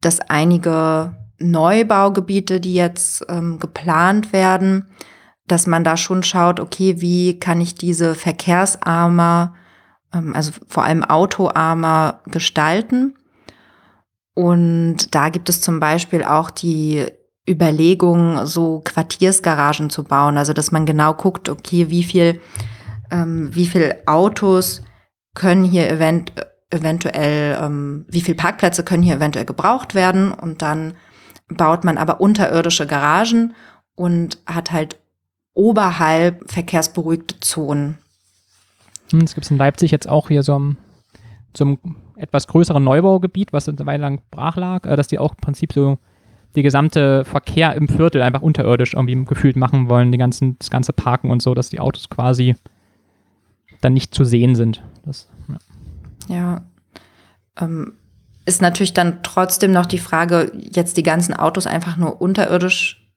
dass 0.00 0.20
einige 0.20 1.16
Neubaugebiete, 1.38 2.60
die 2.60 2.74
jetzt 2.74 3.24
ähm, 3.28 3.58
geplant 3.58 4.32
werden, 4.32 4.88
dass 5.46 5.66
man 5.66 5.84
da 5.84 5.96
schon 5.96 6.22
schaut, 6.22 6.58
okay, 6.58 7.00
wie 7.00 7.38
kann 7.38 7.60
ich 7.60 7.74
diese 7.74 8.14
verkehrsarmer, 8.14 9.54
ähm, 10.12 10.34
also 10.34 10.52
vor 10.68 10.84
allem 10.84 11.04
autoarmer 11.04 12.20
gestalten. 12.26 13.14
Und 14.34 15.14
da 15.14 15.28
gibt 15.28 15.48
es 15.48 15.60
zum 15.60 15.78
Beispiel 15.78 16.24
auch 16.24 16.50
die 16.50 17.06
Überlegung, 17.48 18.46
so 18.46 18.80
Quartiersgaragen 18.84 19.90
zu 19.90 20.04
bauen, 20.04 20.38
also 20.38 20.52
dass 20.52 20.72
man 20.72 20.86
genau 20.86 21.14
guckt, 21.14 21.48
okay, 21.48 21.90
wie 21.90 22.02
viel, 22.02 22.40
ähm, 23.10 23.54
wie 23.54 23.66
viel 23.66 23.96
Autos 24.06 24.82
können 25.34 25.64
hier 25.64 25.90
event 25.90 26.32
eventuell, 26.70 27.58
ähm, 27.60 28.04
wie 28.08 28.20
viel 28.20 28.34
Parkplätze 28.34 28.82
können 28.82 29.02
hier 29.02 29.16
eventuell 29.16 29.44
gebraucht 29.44 29.94
werden 29.94 30.32
und 30.32 30.62
dann 30.62 30.94
baut 31.48 31.84
man 31.84 31.98
aber 31.98 32.20
unterirdische 32.20 32.86
Garagen 32.86 33.54
und 33.94 34.38
hat 34.46 34.72
halt 34.72 34.98
oberhalb 35.52 36.50
verkehrsberuhigte 36.50 37.40
Zonen. 37.40 37.98
Hm, 39.10 39.20
es 39.20 39.34
gibt 39.34 39.50
in 39.50 39.58
Leipzig 39.58 39.90
jetzt 39.90 40.08
auch 40.08 40.28
hier 40.28 40.42
so 40.42 40.58
ein, 40.58 40.76
so 41.56 41.78
etwas 42.16 42.48
größeren 42.48 42.82
Neubaugebiet, 42.82 43.52
was 43.52 43.68
eine 43.68 43.86
Weile 43.86 44.02
lang 44.02 44.22
brach 44.30 44.56
lag, 44.56 44.86
äh, 44.86 44.96
dass 44.96 45.08
die 45.08 45.18
auch 45.18 45.32
im 45.32 45.40
Prinzip 45.40 45.72
so 45.72 45.98
die 46.56 46.62
gesamte 46.62 47.24
Verkehr 47.24 47.74
im 47.74 47.88
Viertel 47.88 48.22
einfach 48.22 48.42
unterirdisch 48.42 48.94
irgendwie 48.94 49.24
gefühlt 49.24 49.56
machen 49.56 49.88
wollen, 49.88 50.12
die 50.12 50.18
ganzen, 50.18 50.58
das 50.58 50.70
ganze 50.70 50.92
Parken 50.92 51.30
und 51.30 51.42
so, 51.42 51.54
dass 51.54 51.70
die 51.70 51.80
Autos 51.80 52.08
quasi 52.08 52.54
dann 53.80 53.92
nicht 53.92 54.14
zu 54.14 54.24
sehen 54.24 54.54
sind. 54.54 54.82
Das, 55.04 55.28
ja. 56.28 56.36
ja. 56.36 56.62
Ähm, 57.60 57.94
ist 58.46 58.62
natürlich 58.62 58.92
dann 58.92 59.22
trotzdem 59.22 59.72
noch 59.72 59.86
die 59.86 59.98
Frage, 59.98 60.52
jetzt 60.54 60.96
die 60.96 61.02
ganzen 61.02 61.34
Autos 61.34 61.66
einfach 61.66 61.96
nur 61.96 62.20
unterirdisch 62.20 63.08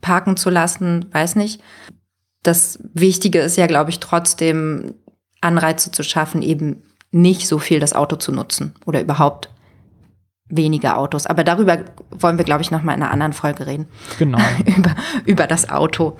parken 0.00 0.36
zu 0.36 0.50
lassen, 0.50 1.06
weiß 1.12 1.36
nicht. 1.36 1.62
Das 2.42 2.80
Wichtige 2.92 3.38
ist 3.38 3.56
ja, 3.56 3.68
glaube 3.68 3.90
ich, 3.90 4.00
trotzdem 4.00 4.94
Anreize 5.40 5.92
zu 5.92 6.02
schaffen, 6.02 6.42
eben 6.42 6.82
nicht 7.12 7.46
so 7.46 7.58
viel 7.58 7.78
das 7.78 7.92
Auto 7.92 8.16
zu 8.16 8.32
nutzen 8.32 8.74
oder 8.84 9.00
überhaupt 9.00 9.51
weniger 10.48 10.98
Autos. 10.98 11.26
Aber 11.26 11.44
darüber 11.44 11.78
wollen 12.10 12.36
wir, 12.36 12.44
glaube 12.44 12.62
ich, 12.62 12.70
noch 12.70 12.82
mal 12.82 12.94
in 12.94 13.02
einer 13.02 13.10
anderen 13.10 13.32
Folge 13.32 13.66
reden. 13.66 13.86
Genau. 14.18 14.38
über, 14.76 14.94
über 15.24 15.46
das 15.46 15.70
Auto. 15.70 16.18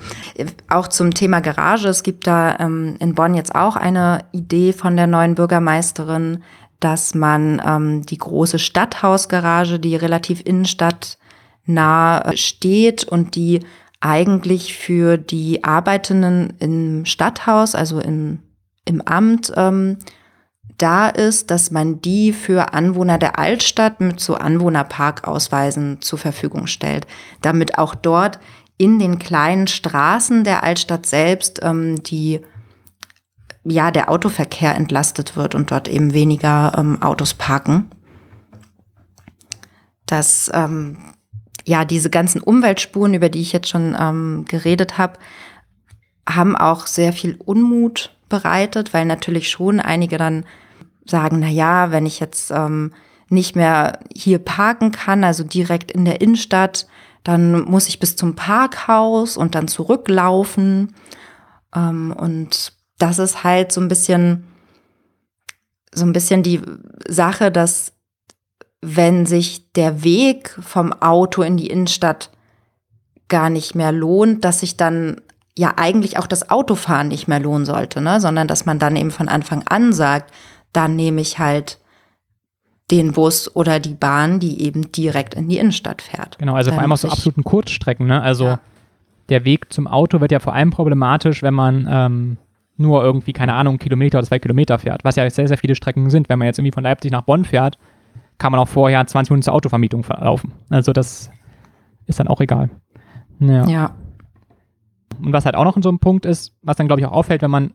Auch 0.68 0.88
zum 0.88 1.12
Thema 1.12 1.40
Garage. 1.40 1.88
Es 1.88 2.02
gibt 2.02 2.26
da 2.26 2.58
ähm, 2.58 2.96
in 2.98 3.14
Bonn 3.14 3.34
jetzt 3.34 3.54
auch 3.54 3.76
eine 3.76 4.24
Idee 4.32 4.72
von 4.72 4.96
der 4.96 5.06
neuen 5.06 5.34
Bürgermeisterin, 5.34 6.42
dass 6.80 7.14
man 7.14 7.62
ähm, 7.64 8.06
die 8.06 8.18
große 8.18 8.58
Stadthausgarage, 8.58 9.78
die 9.78 9.94
relativ 9.96 10.40
innenstadtnah 10.44 12.22
äh, 12.22 12.36
steht 12.36 13.04
und 13.04 13.36
die 13.36 13.60
eigentlich 14.00 14.74
für 14.76 15.16
die 15.16 15.62
Arbeitenden 15.62 16.54
im 16.58 17.04
Stadthaus, 17.04 17.76
also 17.76 18.00
in, 18.00 18.40
im 18.84 19.00
Amt, 19.02 19.52
ähm, 19.56 19.98
da 20.78 21.08
ist, 21.08 21.50
dass 21.50 21.70
man 21.70 22.00
die 22.00 22.32
für 22.32 22.74
Anwohner 22.74 23.18
der 23.18 23.38
Altstadt 23.38 24.00
mit 24.00 24.20
so 24.20 24.34
Anwohnerparkausweisen 24.34 26.00
zur 26.00 26.18
Verfügung 26.18 26.66
stellt, 26.66 27.06
damit 27.40 27.78
auch 27.78 27.94
dort 27.94 28.38
in 28.78 28.98
den 28.98 29.18
kleinen 29.18 29.66
Straßen 29.66 30.44
der 30.44 30.64
Altstadt 30.64 31.06
selbst 31.06 31.60
ähm, 31.62 32.02
die 32.02 32.40
ja, 33.64 33.90
der 33.90 34.10
Autoverkehr 34.10 34.74
entlastet 34.74 35.36
wird 35.36 35.54
und 35.54 35.70
dort 35.70 35.88
eben 35.88 36.12
weniger 36.12 36.72
ähm, 36.76 37.00
Autos 37.00 37.34
parken. 37.34 37.90
Dass 40.06 40.50
ähm, 40.52 40.98
ja 41.64 41.84
diese 41.84 42.10
ganzen 42.10 42.40
Umweltspuren, 42.40 43.14
über 43.14 43.28
die 43.28 43.40
ich 43.40 43.52
jetzt 43.52 43.68
schon 43.68 43.96
ähm, 43.98 44.44
geredet 44.48 44.98
habe, 44.98 45.18
haben 46.28 46.56
auch 46.56 46.86
sehr 46.86 47.12
viel 47.12 47.36
Unmut 47.44 48.16
bereitet, 48.28 48.92
weil 48.94 49.04
natürlich 49.04 49.50
schon 49.50 49.80
einige 49.80 50.18
dann 50.18 50.44
sagen, 51.04 51.40
na 51.40 51.48
ja, 51.48 51.90
wenn 51.90 52.06
ich 52.06 52.20
jetzt 52.20 52.50
ähm, 52.50 52.92
nicht 53.28 53.56
mehr 53.56 53.98
hier 54.14 54.38
parken 54.38 54.92
kann, 54.92 55.24
also 55.24 55.42
direkt 55.44 55.90
in 55.90 56.04
der 56.04 56.20
Innenstadt, 56.20 56.86
dann 57.24 57.62
muss 57.62 57.88
ich 57.88 57.98
bis 57.98 58.16
zum 58.16 58.34
Parkhaus 58.34 59.36
und 59.36 59.54
dann 59.54 59.68
zurücklaufen. 59.68 60.94
Ähm, 61.74 62.14
und 62.16 62.72
das 62.98 63.18
ist 63.18 63.44
halt 63.44 63.72
so 63.72 63.80
ein 63.80 63.88
bisschen, 63.88 64.44
so 65.94 66.04
ein 66.04 66.12
bisschen 66.12 66.42
die 66.42 66.60
Sache, 67.08 67.50
dass 67.50 67.92
wenn 68.80 69.26
sich 69.26 69.72
der 69.72 70.02
Weg 70.02 70.58
vom 70.60 70.92
Auto 70.92 71.42
in 71.42 71.56
die 71.56 71.68
Innenstadt 71.68 72.30
gar 73.28 73.48
nicht 73.48 73.74
mehr 73.74 73.92
lohnt, 73.92 74.44
dass 74.44 74.60
sich 74.60 74.76
dann 74.76 75.20
ja 75.56 75.74
eigentlich 75.76 76.18
auch 76.18 76.26
das 76.26 76.50
Autofahren 76.50 77.08
nicht 77.08 77.28
mehr 77.28 77.40
lohnen 77.40 77.64
sollte, 77.64 78.00
ne? 78.00 78.20
sondern 78.20 78.48
dass 78.48 78.66
man 78.66 78.78
dann 78.78 78.96
eben 78.96 79.10
von 79.10 79.28
Anfang 79.28 79.62
an 79.68 79.92
sagt, 79.92 80.32
dann 80.72 80.96
nehme 80.96 81.20
ich 81.20 81.38
halt 81.38 81.78
den 82.90 83.12
Bus 83.12 83.54
oder 83.54 83.80
die 83.80 83.94
Bahn, 83.94 84.38
die 84.38 84.62
eben 84.62 84.92
direkt 84.92 85.34
in 85.34 85.48
die 85.48 85.58
Innenstadt 85.58 86.02
fährt. 86.02 86.38
Genau, 86.38 86.54
also 86.54 86.72
vor 86.72 86.80
allem 86.80 86.92
auf 86.92 87.00
so 87.00 87.08
absoluten 87.08 87.44
Kurzstrecken. 87.44 88.06
Ne? 88.06 88.20
Also 88.20 88.44
ja. 88.44 88.60
der 89.28 89.44
Weg 89.44 89.72
zum 89.72 89.86
Auto 89.86 90.20
wird 90.20 90.32
ja 90.32 90.40
vor 90.40 90.54
allem 90.54 90.70
problematisch, 90.70 91.42
wenn 91.42 91.54
man 91.54 91.88
ähm, 91.90 92.36
nur 92.76 93.02
irgendwie, 93.02 93.32
keine 93.32 93.54
Ahnung, 93.54 93.78
Kilometer 93.78 94.18
oder 94.18 94.26
zwei 94.26 94.38
Kilometer 94.38 94.78
fährt, 94.78 95.04
was 95.04 95.16
ja 95.16 95.28
sehr, 95.30 95.48
sehr 95.48 95.58
viele 95.58 95.74
Strecken 95.74 96.10
sind. 96.10 96.28
Wenn 96.28 96.38
man 96.38 96.46
jetzt 96.46 96.58
irgendwie 96.58 96.74
von 96.74 96.84
Leipzig 96.84 97.12
nach 97.12 97.22
Bonn 97.22 97.44
fährt, 97.44 97.78
kann 98.38 98.52
man 98.52 98.60
auch 98.60 98.68
vorher 98.68 99.06
20 99.06 99.30
Minuten 99.30 99.44
zur 99.44 99.54
Autovermietung 99.54 100.02
verlaufen. 100.02 100.52
Also 100.68 100.92
das 100.92 101.30
ist 102.06 102.20
dann 102.20 102.28
auch 102.28 102.40
egal. 102.40 102.70
Ja. 103.38 103.66
ja. 103.66 103.94
Und 105.22 105.32
was 105.32 105.44
halt 105.44 105.54
auch 105.54 105.64
noch 105.64 105.76
so 105.80 105.90
ein 105.90 105.98
Punkt 105.98 106.26
ist, 106.26 106.54
was 106.62 106.76
dann 106.76 106.88
glaube 106.88 107.00
ich 107.00 107.06
auch 107.06 107.12
auffällt, 107.12 107.42
wenn 107.42 107.50
man 107.50 107.72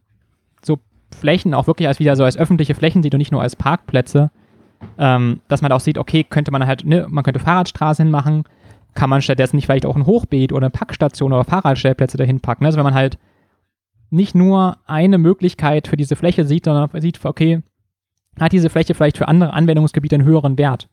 so 0.63 0.79
Flächen 1.17 1.53
auch 1.53 1.67
wirklich 1.67 1.87
als 1.87 1.99
wieder 1.99 2.15
so 2.15 2.23
als 2.23 2.37
öffentliche 2.37 2.75
Flächen 2.75 3.03
sieht 3.03 3.13
und 3.13 3.19
nicht 3.19 3.31
nur 3.31 3.41
als 3.41 3.55
Parkplätze, 3.55 4.31
ähm, 4.97 5.41
dass 5.47 5.61
man 5.61 5.71
auch 5.71 5.79
sieht, 5.79 5.97
okay, 5.97 6.23
könnte 6.23 6.51
man 6.51 6.65
halt, 6.65 6.85
ne, 6.85 7.07
man 7.09 7.23
könnte 7.23 7.39
Fahrradstraßen 7.39 8.05
hinmachen, 8.05 8.43
kann 8.93 9.09
man 9.09 9.21
stattdessen 9.21 9.55
nicht 9.55 9.65
vielleicht 9.65 9.85
auch 9.85 9.95
ein 9.95 10.05
Hochbeet 10.05 10.51
oder 10.51 10.67
eine 10.67 10.71
Packstation 10.71 11.33
oder 11.33 11.43
Fahrradstellplätze 11.43 12.17
dahin 12.17 12.39
packen. 12.39 12.65
Also 12.65 12.77
wenn 12.77 12.85
man 12.85 12.95
halt 12.95 13.17
nicht 14.09 14.35
nur 14.35 14.77
eine 14.85 15.17
Möglichkeit 15.17 15.87
für 15.87 15.97
diese 15.97 16.15
Fläche 16.15 16.45
sieht, 16.45 16.65
sondern 16.65 16.89
sieht, 17.01 17.23
okay, 17.23 17.61
hat 18.39 18.51
diese 18.51 18.69
Fläche 18.69 18.93
vielleicht 18.93 19.17
für 19.17 19.27
andere 19.27 19.53
Anwendungsgebiete 19.53 20.15
einen 20.15 20.25
höheren 20.25 20.57
Wert. 20.57 20.87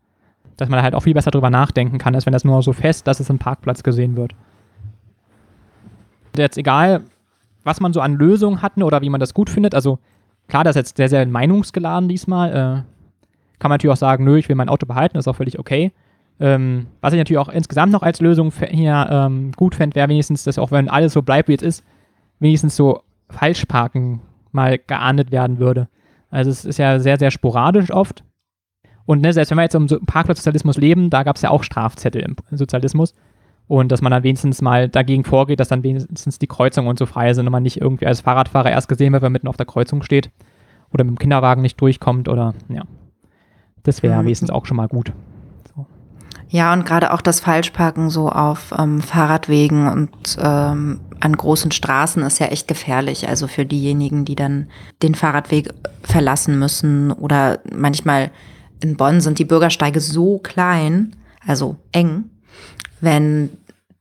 Dass 0.56 0.68
man 0.68 0.82
halt 0.82 0.94
auch 0.94 1.02
viel 1.02 1.14
besser 1.14 1.30
drüber 1.30 1.50
nachdenken 1.50 1.98
kann, 1.98 2.14
als 2.14 2.26
wenn 2.26 2.32
das 2.32 2.44
nur 2.44 2.62
so 2.62 2.72
fest, 2.72 3.06
dass 3.06 3.20
es 3.20 3.30
im 3.30 3.38
Parkplatz 3.38 3.82
gesehen 3.82 4.16
wird. 4.16 4.34
Jetzt 6.36 6.58
egal, 6.58 7.04
was 7.64 7.80
man 7.80 7.92
so 7.92 8.00
an 8.00 8.14
Lösungen 8.14 8.62
hat 8.62 8.76
oder 8.76 9.02
wie 9.02 9.10
man 9.10 9.20
das 9.20 9.34
gut 9.34 9.50
findet. 9.50 9.74
Also 9.74 9.98
klar, 10.48 10.64
das 10.64 10.76
ist 10.76 10.80
jetzt 10.80 10.96
sehr, 10.96 11.08
sehr 11.08 11.26
meinungsgeladen 11.26 12.08
diesmal. 12.08 12.50
Äh, 12.50 12.94
kann 13.58 13.70
man 13.70 13.72
natürlich 13.72 13.92
auch 13.92 13.98
sagen, 13.98 14.24
nö, 14.24 14.36
ich 14.36 14.48
will 14.48 14.56
mein 14.56 14.68
Auto 14.68 14.86
behalten, 14.86 15.16
ist 15.16 15.28
auch 15.28 15.36
völlig 15.36 15.58
okay. 15.58 15.92
Ähm, 16.40 16.86
was 17.00 17.12
ich 17.12 17.18
natürlich 17.18 17.38
auch 17.38 17.48
insgesamt 17.48 17.92
noch 17.92 18.02
als 18.02 18.20
Lösung 18.20 18.52
hier 18.68 19.06
ähm, 19.10 19.52
gut 19.52 19.74
fände, 19.74 19.94
wäre 19.94 20.08
wenigstens, 20.08 20.44
dass 20.44 20.58
auch 20.58 20.70
wenn 20.72 20.88
alles 20.88 21.12
so 21.12 21.22
bleibt, 21.22 21.48
wie 21.48 21.54
es 21.54 21.62
ist, 21.62 21.84
wenigstens 22.40 22.76
so 22.76 23.02
Falschparken 23.30 24.20
mal 24.52 24.78
geahndet 24.78 25.30
werden 25.30 25.58
würde. 25.58 25.88
Also 26.30 26.50
es 26.50 26.64
ist 26.64 26.78
ja 26.78 26.98
sehr, 26.98 27.18
sehr 27.18 27.30
sporadisch 27.30 27.92
oft. 27.92 28.24
Und 29.06 29.20
ne, 29.20 29.32
selbst 29.32 29.50
wenn 29.50 29.58
wir 29.58 29.62
jetzt 29.62 29.74
im 29.74 29.86
Parkplatzsozialismus 30.06 30.76
leben, 30.76 31.10
da 31.10 31.22
gab 31.22 31.36
es 31.36 31.42
ja 31.42 31.50
auch 31.50 31.62
Strafzettel 31.62 32.22
im 32.22 32.36
Sozialismus. 32.50 33.14
Und 33.66 33.90
dass 33.90 34.02
man 34.02 34.10
dann 34.10 34.22
wenigstens 34.22 34.60
mal 34.60 34.88
dagegen 34.88 35.24
vorgeht, 35.24 35.58
dass 35.58 35.68
dann 35.68 35.82
wenigstens 35.82 36.38
die 36.38 36.46
Kreuzungen 36.46 36.88
und 36.88 36.98
so 36.98 37.06
frei 37.06 37.32
sind 37.32 37.46
und 37.46 37.52
man 37.52 37.62
nicht 37.62 37.80
irgendwie 37.80 38.06
als 38.06 38.20
Fahrradfahrer 38.20 38.70
erst 38.70 38.88
gesehen 38.88 39.12
wird, 39.12 39.22
wenn 39.22 39.28
man 39.28 39.32
mitten 39.32 39.48
auf 39.48 39.56
der 39.56 39.66
Kreuzung 39.66 40.02
steht 40.02 40.30
oder 40.92 41.04
mit 41.04 41.12
dem 41.12 41.18
Kinderwagen 41.18 41.62
nicht 41.62 41.80
durchkommt 41.80 42.28
oder 42.28 42.54
ja. 42.68 42.82
Das 43.82 44.02
wäre 44.02 44.20
mhm. 44.20 44.26
wenigstens 44.26 44.50
auch 44.50 44.66
schon 44.66 44.76
mal 44.76 44.88
gut. 44.88 45.12
So. 45.74 45.86
Ja, 46.48 46.72
und 46.72 46.84
gerade 46.84 47.12
auch 47.12 47.20
das 47.20 47.40
Falschparken 47.40 48.10
so 48.10 48.28
auf 48.28 48.74
ähm, 48.78 49.00
Fahrradwegen 49.00 49.88
und 49.88 50.36
ähm, 50.38 51.00
an 51.20 51.36
großen 51.36 51.70
Straßen 51.70 52.22
ist 52.22 52.38
ja 52.38 52.46
echt 52.46 52.68
gefährlich. 52.68 53.28
Also 53.28 53.46
für 53.46 53.64
diejenigen, 53.64 54.24
die 54.24 54.36
dann 54.36 54.68
den 55.02 55.14
Fahrradweg 55.14 55.72
verlassen 56.02 56.58
müssen 56.58 57.12
oder 57.12 57.60
manchmal 57.74 58.30
in 58.82 58.96
Bonn 58.96 59.20
sind 59.20 59.38
die 59.38 59.46
Bürgersteige 59.46 60.00
so 60.00 60.38
klein, 60.38 61.16
also 61.46 61.76
eng, 61.92 62.24
wenn 63.04 63.50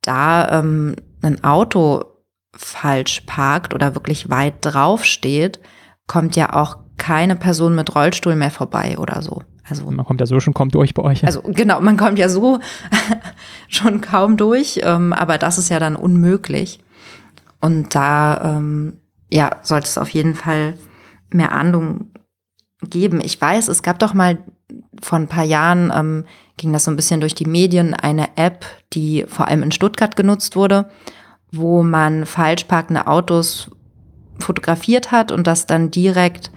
da 0.02 0.60
ähm, 0.60 0.96
ein 1.22 1.44
Auto 1.44 2.06
falsch 2.56 3.22
parkt 3.26 3.74
oder 3.74 3.96
wirklich 3.96 4.30
weit 4.30 4.56
drauf 4.62 5.06
steht, 5.06 5.60
kommt 6.08 6.36
ja 6.36 6.54
auch 6.54 6.78
keine 6.98 7.36
Person 7.36 7.76
mit 7.76 7.96
Rollstuhl 7.96 8.36
mehr 8.36 8.52
vorbei 8.52 8.98
oder 8.98 9.22
so. 9.22 9.42
Also 9.68 9.90
man 9.90 10.06
kommt 10.06 10.20
ja 10.20 10.26
so 10.26 10.40
schon 10.40 10.54
kaum 10.54 10.70
durch 10.70 10.94
bei 10.94 11.04
euch. 11.04 11.26
Also 11.26 11.42
genau, 11.42 11.80
man 11.80 11.98
kommt 11.98 12.20
ja 12.20 12.30
so 12.30 12.60
schon 13.70 14.02
kaum 14.02 14.38
durch, 14.38 14.82
ähm, 14.84 15.14
aber 15.14 15.38
das 15.38 15.58
ist 15.58 15.70
ja 15.70 15.80
dann 15.80 15.96
unmöglich. 15.96 16.80
Und 17.62 17.96
da 17.96 18.58
ähm, 18.58 19.00
ja 19.32 19.58
sollte 19.62 19.88
es 19.88 19.98
auf 19.98 20.10
jeden 20.10 20.36
Fall 20.36 20.76
mehr 21.30 21.54
Ahndung 21.54 22.12
geben. 22.82 23.22
Ich 23.22 23.40
weiß, 23.40 23.70
es 23.70 23.82
gab 23.82 24.00
doch 24.00 24.14
mal 24.14 24.38
vor 25.02 25.18
ein 25.18 25.28
paar 25.28 25.46
Jahren 25.46 25.92
ähm, 25.96 26.26
ging 26.58 26.74
das 26.74 26.86
so 26.86 26.92
ein 26.92 26.96
bisschen 26.96 27.20
durch 27.20 27.36
die 27.36 27.46
Medien, 27.46 27.94
eine 27.94 28.38
App, 28.38 28.66
die 28.94 29.26
vor 29.28 29.48
allem 29.48 29.64
in 29.64 29.72
Stuttgart 29.72 30.16
genutzt 30.16 30.56
wurde, 30.56 30.90
wo 31.52 31.84
man 31.84 32.26
falsch 32.26 32.66
parkende 32.66 33.08
Autos 33.08 33.72
fotografiert 34.40 35.12
hat 35.12 35.32
und 35.32 35.48
das 35.48 35.66
dann 35.66 35.92
direkt 35.92 36.52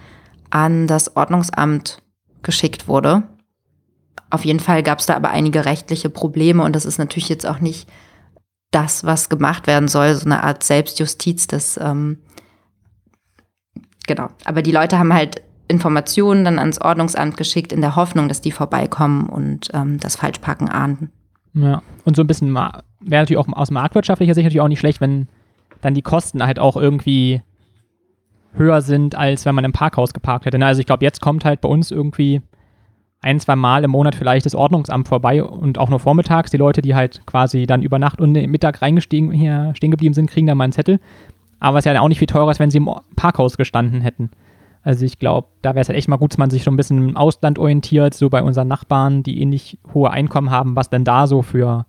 an 0.49 0.87
das 0.87 1.15
Ordnungsamt 1.15 1.99
geschickt 2.41 2.87
wurde. 2.87 3.23
Auf 4.29 4.45
jeden 4.45 4.59
Fall 4.59 4.83
gab 4.83 4.99
es 4.99 5.05
da 5.05 5.15
aber 5.15 5.29
einige 5.29 5.65
rechtliche 5.65 6.09
Probleme 6.09 6.63
und 6.63 6.75
das 6.75 6.85
ist 6.85 6.97
natürlich 6.97 7.29
jetzt 7.29 7.45
auch 7.45 7.59
nicht 7.59 7.89
das, 8.71 9.05
was 9.05 9.29
gemacht 9.29 9.67
werden 9.67 9.87
soll, 9.87 10.13
so 10.15 10.25
eine 10.25 10.43
Art 10.43 10.63
Selbstjustiz, 10.63 11.47
das 11.47 11.77
ähm, 11.77 12.19
genau. 14.05 14.29
Aber 14.43 14.61
die 14.61 14.71
Leute 14.71 14.99
haben 14.99 15.13
halt 15.13 15.41
Informationen 15.67 16.45
dann 16.45 16.59
ans 16.59 16.79
Ordnungsamt 16.79 17.37
geschickt, 17.37 17.73
in 17.73 17.81
der 17.81 17.95
Hoffnung, 17.95 18.27
dass 18.27 18.41
die 18.41 18.51
vorbeikommen 18.51 19.27
und 19.27 19.69
ähm, 19.73 19.99
das 19.99 20.15
Falschparken 20.15 20.69
ahnden. 20.69 21.11
Ja, 21.53 21.81
und 22.05 22.15
so 22.15 22.23
ein 22.23 22.27
bisschen 22.27 22.53
wäre 22.53 22.83
natürlich 23.01 23.37
auch 23.37 23.47
aus 23.51 23.71
marktwirtschaftlicher 23.71 24.33
Sicht 24.33 24.45
natürlich 24.45 24.61
auch 24.61 24.67
nicht 24.67 24.79
schlecht, 24.79 25.01
wenn 25.01 25.27
dann 25.81 25.93
die 25.93 26.01
Kosten 26.01 26.43
halt 26.43 26.59
auch 26.59 26.77
irgendwie 26.77 27.41
höher 28.53 28.81
sind, 28.81 29.15
als 29.15 29.45
wenn 29.45 29.55
man 29.55 29.65
im 29.65 29.73
Parkhaus 29.73 30.13
geparkt 30.13 30.45
hätte. 30.45 30.57
Ne? 30.57 30.65
Also 30.65 30.79
ich 30.79 30.85
glaube, 30.85 31.05
jetzt 31.05 31.21
kommt 31.21 31.45
halt 31.45 31.61
bei 31.61 31.69
uns 31.69 31.91
irgendwie 31.91 32.41
ein, 33.21 33.39
zwei 33.39 33.55
Mal 33.55 33.83
im 33.83 33.91
Monat 33.91 34.15
vielleicht 34.15 34.45
das 34.45 34.55
Ordnungsamt 34.55 35.07
vorbei 35.07 35.43
und 35.43 35.77
auch 35.77 35.89
nur 35.89 35.99
vormittags. 35.99 36.51
Die 36.51 36.57
Leute, 36.57 36.81
die 36.81 36.95
halt 36.95 37.21
quasi 37.25 37.65
dann 37.65 37.81
über 37.81 37.99
Nacht 37.99 38.21
und 38.21 38.33
Mittag 38.33 38.81
reingestiegen, 38.81 39.31
hier 39.31 39.73
stehen 39.75 39.91
geblieben 39.91 40.13
sind, 40.13 40.29
kriegen 40.29 40.47
dann 40.47 40.57
mal 40.57 40.65
einen 40.65 40.73
Zettel. 40.73 40.99
Aber 41.59 41.79
es 41.79 41.85
ist 41.85 41.91
ja 41.91 41.99
auch 41.99 42.07
nicht 42.07 42.19
viel 42.19 42.27
teurer, 42.27 42.49
als 42.49 42.59
wenn 42.59 42.69
sie 42.69 42.77
im 42.77 42.89
Parkhaus 43.15 43.57
gestanden 43.57 44.01
hätten. 44.01 44.29
Also 44.87 45.03
ich 45.03 45.19
glaube, 45.19 45.49
da 45.63 45.71
wäre 45.71 45.81
es 45.81 45.89
halt 45.89 45.97
echt 45.97 46.07
mal 46.07 46.15
gut, 46.15 46.31
dass 46.31 46.37
man 46.37 46.49
sich 46.49 46.63
so 46.63 46.71
ein 46.71 46.77
bisschen 46.77 47.09
im 47.09 47.17
Ausland 47.17 47.59
orientiert, 47.59 48.13
so 48.13 48.29
bei 48.29 48.41
unseren 48.41 48.69
Nachbarn, 48.69 49.21
die 49.21 49.41
ähnlich 49.41 49.79
hohe 49.93 50.11
Einkommen 50.11 50.49
haben, 50.49 50.77
was 50.77 50.89
denn 50.89 51.03
da 51.03 51.27
so 51.27 51.41
für 51.41 51.85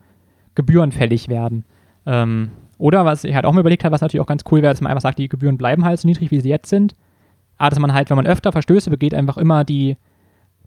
Gebühren 0.56 0.90
fällig 0.90 1.28
werden. 1.28 1.64
Ähm, 2.06 2.50
oder 2.76 3.04
was 3.04 3.22
ich 3.22 3.36
halt 3.36 3.44
auch 3.44 3.52
mal 3.52 3.60
überlegt 3.60 3.84
habe, 3.84 3.92
was 3.92 4.00
natürlich 4.00 4.20
auch 4.20 4.26
ganz 4.26 4.42
cool 4.50 4.62
wäre, 4.62 4.72
dass 4.72 4.80
man 4.80 4.90
einfach 4.90 5.02
sagt, 5.02 5.20
die 5.20 5.28
Gebühren 5.28 5.56
bleiben 5.56 5.84
halt 5.84 6.00
so 6.00 6.08
niedrig, 6.08 6.32
wie 6.32 6.40
sie 6.40 6.48
jetzt 6.48 6.70
sind. 6.70 6.96
Aber 7.56 7.70
dass 7.70 7.78
man 7.78 7.94
halt, 7.94 8.10
wenn 8.10 8.16
man 8.16 8.26
öfter 8.26 8.50
Verstöße 8.50 8.90
begeht, 8.90 9.14
einfach 9.14 9.36
immer 9.36 9.62
die 9.62 9.96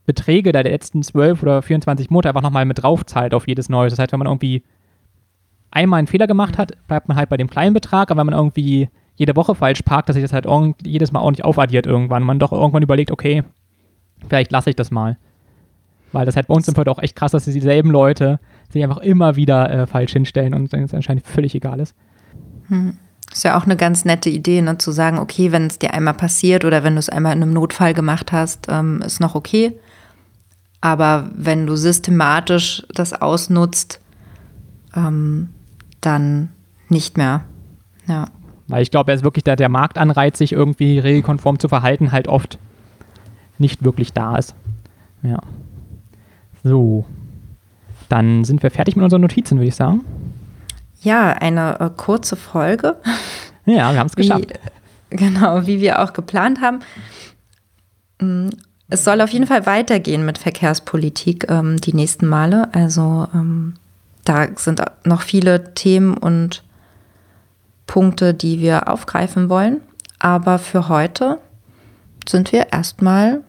Beträge 0.05 0.53
der 0.53 0.63
letzten 0.63 1.03
12 1.03 1.43
oder 1.43 1.61
24 1.61 2.11
Monate 2.11 2.29
einfach 2.29 2.43
nochmal 2.43 2.63
mit 2.63 2.81
drauf 2.81 3.05
zahlt 3.05 3.33
auf 3.33 3.45
jedes 3.45 3.67
Neues. 3.67 3.91
Das 3.91 3.99
heißt, 3.99 4.13
wenn 4.13 4.19
man 4.19 4.29
irgendwie 4.29 4.63
einmal 5.69 5.97
einen 5.97 6.07
Fehler 6.07 6.27
gemacht 6.27 6.57
hat, 6.57 6.77
bleibt 6.87 7.09
man 7.09 7.17
halt 7.17 7.27
bei 7.27 7.35
dem 7.35 7.49
kleinen 7.49 7.73
Betrag, 7.73 8.09
aber 8.09 8.21
wenn 8.21 8.27
man 8.27 8.35
irgendwie 8.35 8.87
jede 9.21 9.35
Woche 9.35 9.53
falsch 9.53 9.83
parkt, 9.83 10.09
dass 10.09 10.15
sich 10.15 10.23
das 10.23 10.33
halt 10.33 10.47
jedes 10.83 11.11
Mal 11.11 11.19
auch 11.19 11.29
nicht 11.29 11.45
aufaddiert 11.45 11.85
irgendwann. 11.85 12.23
Man 12.23 12.39
doch 12.39 12.51
irgendwann 12.51 12.81
überlegt, 12.81 13.11
okay, 13.11 13.43
vielleicht 14.27 14.51
lasse 14.51 14.71
ich 14.71 14.75
das 14.75 14.89
mal. 14.89 15.19
Weil 16.11 16.25
das 16.25 16.35
halt 16.35 16.47
bei 16.47 16.55
uns 16.55 16.67
im 16.67 16.73
Feld 16.73 16.89
auch 16.89 16.97
echt 16.97 17.15
krass, 17.15 17.31
dass 17.31 17.45
dieselben 17.45 17.91
Leute 17.91 18.39
sich 18.71 18.83
einfach 18.83 18.97
immer 18.97 19.35
wieder 19.35 19.69
äh, 19.69 19.85
falsch 19.85 20.13
hinstellen 20.13 20.55
und 20.55 20.73
es 20.73 20.93
anscheinend 20.95 21.23
völlig 21.23 21.53
egal 21.53 21.79
ist. 21.79 21.95
Hm. 22.69 22.97
Ist 23.31 23.43
ja 23.43 23.59
auch 23.59 23.65
eine 23.65 23.77
ganz 23.77 24.05
nette 24.05 24.31
Idee, 24.31 24.59
ne, 24.63 24.79
zu 24.79 24.91
sagen, 24.91 25.19
okay, 25.19 25.51
wenn 25.51 25.67
es 25.67 25.77
dir 25.77 25.93
einmal 25.93 26.15
passiert 26.15 26.65
oder 26.65 26.83
wenn 26.83 26.95
du 26.95 26.99
es 26.99 27.07
einmal 27.07 27.35
in 27.35 27.43
einem 27.43 27.53
Notfall 27.53 27.93
gemacht 27.93 28.31
hast, 28.31 28.69
ähm, 28.69 29.03
ist 29.05 29.19
noch 29.19 29.35
okay. 29.35 29.79
Aber 30.81 31.29
wenn 31.35 31.67
du 31.67 31.75
systematisch 31.75 32.87
das 32.95 33.13
ausnutzt, 33.13 34.01
ähm, 34.95 35.49
dann 36.01 36.49
nicht 36.89 37.17
mehr. 37.17 37.43
Ja. 38.07 38.25
Weil 38.71 38.83
ich 38.83 38.89
glaube, 38.89 39.11
er 39.11 39.15
ist 39.15 39.23
wirklich 39.23 39.43
der, 39.43 39.57
der 39.57 39.67
Marktanreiz, 39.67 40.37
sich 40.37 40.53
irgendwie 40.53 40.97
regelkonform 40.97 41.59
zu 41.59 41.67
verhalten, 41.67 42.11
halt 42.13 42.29
oft 42.29 42.57
nicht 43.57 43.83
wirklich 43.83 44.13
da 44.13 44.37
ist. 44.37 44.55
Ja. 45.23 45.39
So. 46.63 47.05
Dann 48.07 48.45
sind 48.45 48.63
wir 48.63 48.71
fertig 48.71 48.95
mit 48.95 49.03
unseren 49.03 49.21
Notizen, 49.21 49.57
würde 49.57 49.67
ich 49.67 49.75
sagen. 49.75 50.05
Ja, 51.01 51.33
eine 51.33 51.79
äh, 51.79 51.89
kurze 51.95 52.35
Folge. 52.37 52.95
Ja, 53.65 53.91
wir 53.91 53.99
haben 53.99 54.07
es 54.07 54.15
geschafft. 54.15 54.53
Wie, 55.09 55.15
genau, 55.17 55.67
wie 55.67 55.81
wir 55.81 56.01
auch 56.01 56.13
geplant 56.13 56.61
haben. 56.61 56.79
Mm, 58.19 58.49
es 58.89 59.03
soll 59.03 59.19
auf 59.19 59.31
jeden 59.31 59.47
Fall 59.47 59.65
weitergehen 59.65 60.25
mit 60.25 60.37
Verkehrspolitik 60.37 61.49
ähm, 61.49 61.81
die 61.81 61.93
nächsten 61.93 62.27
Male. 62.27 62.69
Also 62.73 63.27
ähm, 63.33 63.73
da 64.23 64.47
sind 64.55 64.81
noch 65.03 65.21
viele 65.21 65.73
Themen 65.73 66.15
und 66.15 66.63
Punkte, 67.91 68.33
die 68.33 68.61
wir 68.61 68.87
aufgreifen 68.87 69.49
wollen. 69.49 69.81
Aber 70.17 70.59
für 70.59 70.87
heute 70.87 71.39
sind 72.25 72.53
wir 72.53 72.71
erstmal 72.71 73.41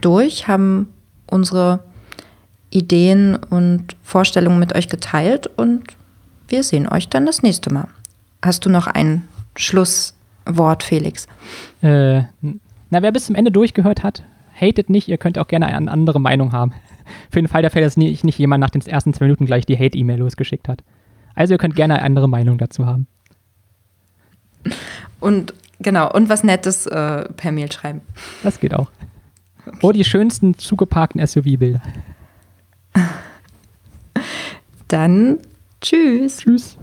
durch, 0.00 0.48
haben 0.48 0.92
unsere 1.30 1.84
Ideen 2.70 3.36
und 3.36 3.94
Vorstellungen 4.02 4.58
mit 4.58 4.74
euch 4.74 4.88
geteilt 4.88 5.46
und 5.46 5.84
wir 6.48 6.64
sehen 6.64 6.88
euch 6.88 7.08
dann 7.08 7.26
das 7.26 7.44
nächste 7.44 7.72
Mal. 7.72 7.86
Hast 8.44 8.66
du 8.66 8.70
noch 8.70 8.88
ein 8.88 9.28
Schlusswort, 9.54 10.82
Felix? 10.82 11.28
Äh, 11.80 12.22
na, 12.90 13.02
wer 13.02 13.12
bis 13.12 13.26
zum 13.26 13.36
Ende 13.36 13.52
durchgehört 13.52 14.02
hat, 14.02 14.24
hatet 14.60 14.90
nicht. 14.90 15.06
Ihr 15.06 15.18
könnt 15.18 15.38
auch 15.38 15.46
gerne 15.46 15.66
eine 15.66 15.92
andere 15.92 16.20
Meinung 16.20 16.50
haben. 16.50 16.72
Für 17.30 17.40
den 17.40 17.46
Fall 17.46 17.62
der 17.62 17.70
Fälle, 17.70 17.86
dass 17.86 17.96
nicht, 17.96 18.24
nicht 18.24 18.38
jemand 18.38 18.62
nach 18.62 18.70
den 18.70 18.84
ersten 18.84 19.14
zwei 19.14 19.26
Minuten 19.26 19.46
gleich 19.46 19.64
die 19.64 19.78
Hate-E-Mail 19.78 20.18
losgeschickt 20.18 20.68
hat. 20.68 20.82
Also 21.36 21.54
ihr 21.54 21.58
könnt 21.58 21.76
gerne 21.76 21.94
eine 21.94 22.02
andere 22.02 22.28
Meinung 22.28 22.58
dazu 22.58 22.86
haben. 22.86 23.06
Und 25.20 25.54
genau, 25.80 26.10
und 26.12 26.28
was 26.28 26.44
Nettes 26.44 26.86
äh, 26.86 27.28
per 27.36 27.52
Mail 27.52 27.70
schreiben. 27.70 28.00
Das 28.42 28.60
geht 28.60 28.74
auch. 28.74 28.90
Okay. 29.66 29.78
Oh, 29.82 29.92
die 29.92 30.04
schönsten 30.04 30.58
zugeparkten 30.58 31.26
SUV-Bilder. 31.26 31.80
Dann 34.88 35.38
tschüss. 35.80 36.38
Tschüss. 36.38 36.76